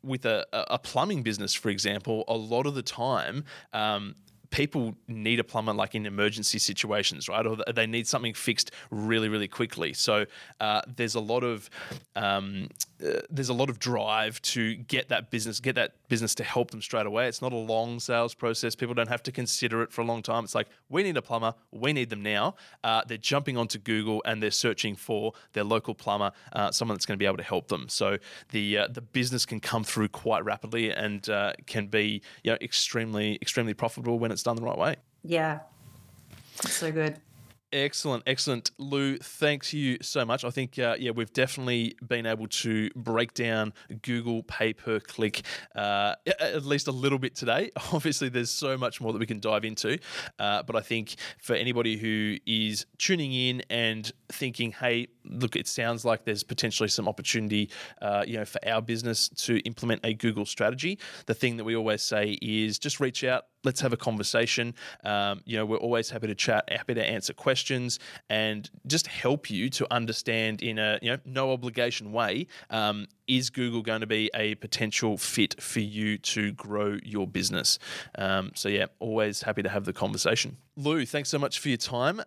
with 0.03 0.25
a, 0.25 0.47
a 0.53 0.79
plumbing 0.79 1.23
business, 1.23 1.55
for 1.55 1.71
example, 1.71 2.25
a 2.29 2.37
lot 2.37 2.67
of 2.67 2.75
the 2.75 2.83
time. 2.83 3.45
Um, 3.73 4.15
people 4.51 4.95
need 5.07 5.41
a 5.41 5.45
plumber 5.45 5.73
like 5.73 5.95
in 5.95 6.07
emergency 6.07 6.59
situations, 6.59 7.29
right? 7.29 7.47
Or 7.47 7.57
they 7.75 7.87
need 7.87 8.07
something 8.07 8.35
fixed 8.35 8.71
really, 8.91 9.29
really 9.29 9.49
quickly. 9.49 9.93
So 9.93 10.27
uh, 10.61 10.83
there's 10.97 11.15
a 11.15 11.21
lot 11.21 11.45
of 11.45 11.69
um, 12.17 12.69
uh, 13.05 13.21
there's 13.31 13.49
a 13.49 13.55
lot 13.55 13.71
of 13.71 13.79
drive 13.79 14.41
to 14.43 14.75
get 14.75 15.09
that 15.09 15.31
business, 15.31 15.61
get 15.61 15.75
that 15.77 15.95
business 16.09 16.35
to 16.35 16.45
help 16.45 16.71
them 16.71 16.83
straight 16.83 17.07
away. 17.07 17.29
It's 17.29 17.41
not 17.41 17.53
a 17.53 17.57
long 17.57 18.01
sales 18.01 18.35
process. 18.35 18.75
People 18.75 18.95
don't 18.95 19.09
have 19.09 19.23
to 19.25 19.33
consider 19.33 19.83
it 19.83 19.93
for 19.93 20.01
a 20.01 20.05
long 20.05 20.23
time. 20.23 20.45
It's 20.45 20.55
like 20.55 20.69
we 20.89 21.03
need 21.03 21.17
a 21.17 21.23
plumber, 21.23 21.55
we 21.71 21.93
need 21.93 22.11
them 22.11 22.23
now. 22.23 22.57
Uh, 22.83 23.03
they're 23.07 23.17
jumping 23.19 23.57
onto 23.57 23.79
Google 23.79 24.23
and 24.25 24.43
they're 24.43 24.51
searching 24.51 24.97
for 24.97 25.33
their 25.53 25.65
local 25.65 25.95
plumber, 25.95 26.33
uh, 26.53 26.71
someone 26.73 26.97
that's 26.97 27.07
going 27.07 27.17
to 27.17 27.23
be 27.23 27.27
able 27.27 27.37
to 27.37 27.43
help 27.43 27.69
them. 27.69 27.89
So 27.89 28.19
the 28.51 28.79
uh, 28.79 28.89
the 28.89 29.03
business 29.03 29.47
can 29.47 29.61
come 29.61 29.85
through 29.85 30.09
quite 30.09 30.45
rapidly 30.45 30.91
and 30.91 31.29
uh, 31.29 31.53
can 31.67 31.87
be 31.87 32.23
you 32.43 32.51
know 32.51 32.59
extremely 32.61 33.39
extremely 33.41 33.75
profitable 33.75 34.19
when 34.19 34.33
it's 34.33 34.43
done 34.43 34.57
the 34.57 34.63
right 34.63 34.79
way. 34.79 34.97
Yeah, 35.23 35.61
so 36.63 36.91
good. 36.91 37.21
Excellent, 37.71 38.23
excellent, 38.27 38.71
Lou. 38.79 39.19
Thanks 39.19 39.75
you 39.75 39.99
so 40.01 40.25
much. 40.25 40.43
I 40.43 40.49
think 40.49 40.79
uh, 40.79 40.97
yeah, 40.99 41.11
we've 41.11 41.33
definitely 41.35 41.95
been 42.07 42.25
able 42.25 42.47
to 42.47 42.89
break 42.97 43.35
down 43.35 43.75
Google 44.01 44.43
pay 44.43 44.73
per 44.73 45.01
click 45.01 45.43
uh, 45.75 46.15
at 46.41 46.65
least 46.65 46.89
a 46.89 46.93
little 46.93 47.19
bit 47.19 47.35
today. 47.35 47.71
Obviously, 47.93 48.31
there's 48.31 48.51
so 48.51 48.79
much 48.79 49.03
more 49.03 49.13
that 49.13 49.19
we 49.19 49.27
can 49.27 49.39
dive 49.39 49.67
into, 49.67 49.99
uh, 50.39 50.63
but 50.63 50.77
I 50.77 50.81
think 50.81 51.17
for 51.43 51.55
anybody 51.55 51.99
who 51.99 52.39
is 52.47 52.87
tuning 52.97 53.35
in 53.35 53.63
and 53.69 54.11
thinking, 54.33 54.73
"Hey, 54.73 55.09
look, 55.27 55.55
it 55.55 55.69
sounds 55.69 56.07
like 56.07 56.25
there's 56.25 56.45
potentially 56.45 56.89
some 56.89 57.07
opportunity, 57.07 57.69
uh, 58.01 58.25
you 58.27 58.39
know, 58.39 58.47
for 58.47 58.67
our 58.67 58.81
business 58.81 59.29
to 59.29 59.59
implement 59.67 60.01
a 60.05 60.15
Google 60.15 60.47
strategy," 60.47 60.99
the 61.27 61.35
thing 61.35 61.59
that 61.59 61.65
we 61.65 61.77
always 61.77 62.01
say 62.01 62.39
is 62.41 62.79
just 62.79 62.99
reach 62.99 63.25
out 63.25 63.45
let's 63.65 63.81
have 63.81 63.93
a 63.93 63.97
conversation. 63.97 64.75
Um, 65.05 65.41
you 65.45 65.57
know, 65.57 65.67
we're 65.67 65.79
always 65.79 66.11
happy 66.11 66.27
to 66.27 66.35
chat, 66.35 66.69
happy 66.71 66.95
to 66.95 67.05
answer 67.05 67.33
questions, 67.33 67.99
and 68.29 68.71
just 68.87 69.07
help 69.07 69.51
you 69.51 69.71
to 69.71 69.87
understand 69.93 70.63
in 70.63 70.79
a 70.79 70.99
you 71.03 71.11
know 71.11 71.19
no 71.25 71.53
obligation 71.53 72.13
way. 72.13 72.47
Um, 72.71 73.07
is 73.27 73.51
Google 73.51 73.83
going 73.83 74.01
to 74.01 74.07
be 74.07 74.31
a 74.35 74.55
potential 74.57 75.19
fit 75.19 75.61
for 75.63 75.81
you 75.81 76.19
to 76.19 76.53
grow 76.53 76.99
your 77.03 77.27
business? 77.27 77.79
Um, 78.17 78.53
so 78.55 78.69
yeah, 78.69 78.87
always 79.01 79.43
happy 79.43 79.63
to 79.63 79.69
have 79.69 79.85
the 79.85 79.93
conversation. 79.93 80.57
Lou, 80.77 81.05
thanks 81.05 81.29
so 81.29 81.39
much 81.39 81.59
for 81.59 81.69
your 81.69 81.79
time. 81.79 82.23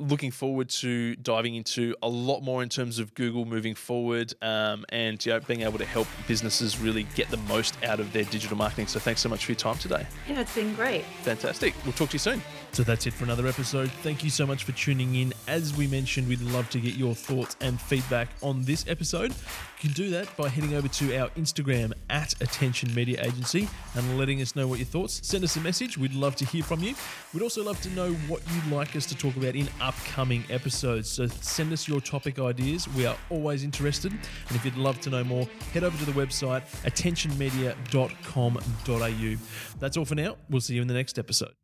Looking 0.00 0.32
forward 0.32 0.70
to 0.70 1.14
diving 1.14 1.54
into 1.54 1.94
a 2.02 2.08
lot 2.08 2.40
more 2.40 2.64
in 2.64 2.68
terms 2.68 2.98
of 2.98 3.14
Google 3.14 3.44
moving 3.44 3.76
forward 3.76 4.34
um, 4.42 4.84
and 4.88 5.24
you 5.24 5.32
know, 5.32 5.38
being 5.38 5.60
able 5.60 5.78
to 5.78 5.84
help 5.84 6.08
businesses 6.26 6.80
really 6.80 7.04
get 7.14 7.30
the 7.30 7.36
most 7.36 7.76
out 7.84 8.00
of 8.00 8.12
their 8.12 8.24
digital 8.24 8.56
marketing. 8.56 8.88
So 8.88 8.98
thanks 8.98 9.20
so 9.20 9.28
much 9.28 9.44
for 9.44 9.52
your 9.52 9.56
time 9.56 9.78
today. 9.78 10.04
Yeah, 10.28 10.40
it's 10.40 10.54
been 10.54 10.74
great. 10.74 11.04
Fantastic. 11.22 11.74
We'll 11.84 11.92
talk 11.92 12.08
to 12.08 12.14
you 12.14 12.18
soon. 12.18 12.42
So 12.74 12.82
that's 12.82 13.06
it 13.06 13.12
for 13.12 13.22
another 13.22 13.46
episode. 13.46 13.88
Thank 14.02 14.24
you 14.24 14.30
so 14.30 14.44
much 14.44 14.64
for 14.64 14.72
tuning 14.72 15.14
in. 15.14 15.32
As 15.46 15.76
we 15.76 15.86
mentioned, 15.86 16.26
we'd 16.26 16.40
love 16.40 16.68
to 16.70 16.80
get 16.80 16.94
your 16.94 17.14
thoughts 17.14 17.56
and 17.60 17.80
feedback 17.80 18.30
on 18.42 18.64
this 18.64 18.84
episode. 18.88 19.30
You 19.30 19.36
can 19.78 19.92
do 19.92 20.10
that 20.10 20.36
by 20.36 20.48
heading 20.48 20.74
over 20.74 20.88
to 20.88 21.16
our 21.16 21.28
Instagram 21.30 21.92
at 22.10 22.32
Attention 22.42 22.92
Media 22.92 23.22
Agency 23.22 23.68
and 23.94 24.18
letting 24.18 24.42
us 24.42 24.56
know 24.56 24.66
what 24.66 24.80
your 24.80 24.86
thoughts. 24.86 25.20
Send 25.22 25.44
us 25.44 25.54
a 25.54 25.60
message. 25.60 25.96
We'd 25.96 26.14
love 26.14 26.34
to 26.34 26.44
hear 26.44 26.64
from 26.64 26.80
you. 26.80 26.96
We'd 27.32 27.44
also 27.44 27.62
love 27.62 27.80
to 27.82 27.90
know 27.90 28.12
what 28.26 28.42
you'd 28.52 28.66
like 28.72 28.96
us 28.96 29.06
to 29.06 29.16
talk 29.16 29.36
about 29.36 29.54
in 29.54 29.68
upcoming 29.80 30.42
episodes. 30.50 31.08
So 31.08 31.28
send 31.28 31.72
us 31.72 31.86
your 31.86 32.00
topic 32.00 32.40
ideas. 32.40 32.88
We 32.88 33.06
are 33.06 33.16
always 33.30 33.62
interested. 33.62 34.10
And 34.10 34.56
if 34.56 34.64
you'd 34.64 34.74
love 34.74 35.00
to 35.02 35.10
know 35.10 35.22
more, 35.22 35.46
head 35.72 35.84
over 35.84 35.96
to 35.96 36.04
the 36.04 36.20
website 36.20 36.62
attentionmedia.com.au. 36.82 39.36
That's 39.78 39.96
all 39.96 40.04
for 40.04 40.16
now. 40.16 40.36
We'll 40.50 40.60
see 40.60 40.74
you 40.74 40.82
in 40.82 40.88
the 40.88 40.94
next 40.94 41.20
episode. 41.20 41.54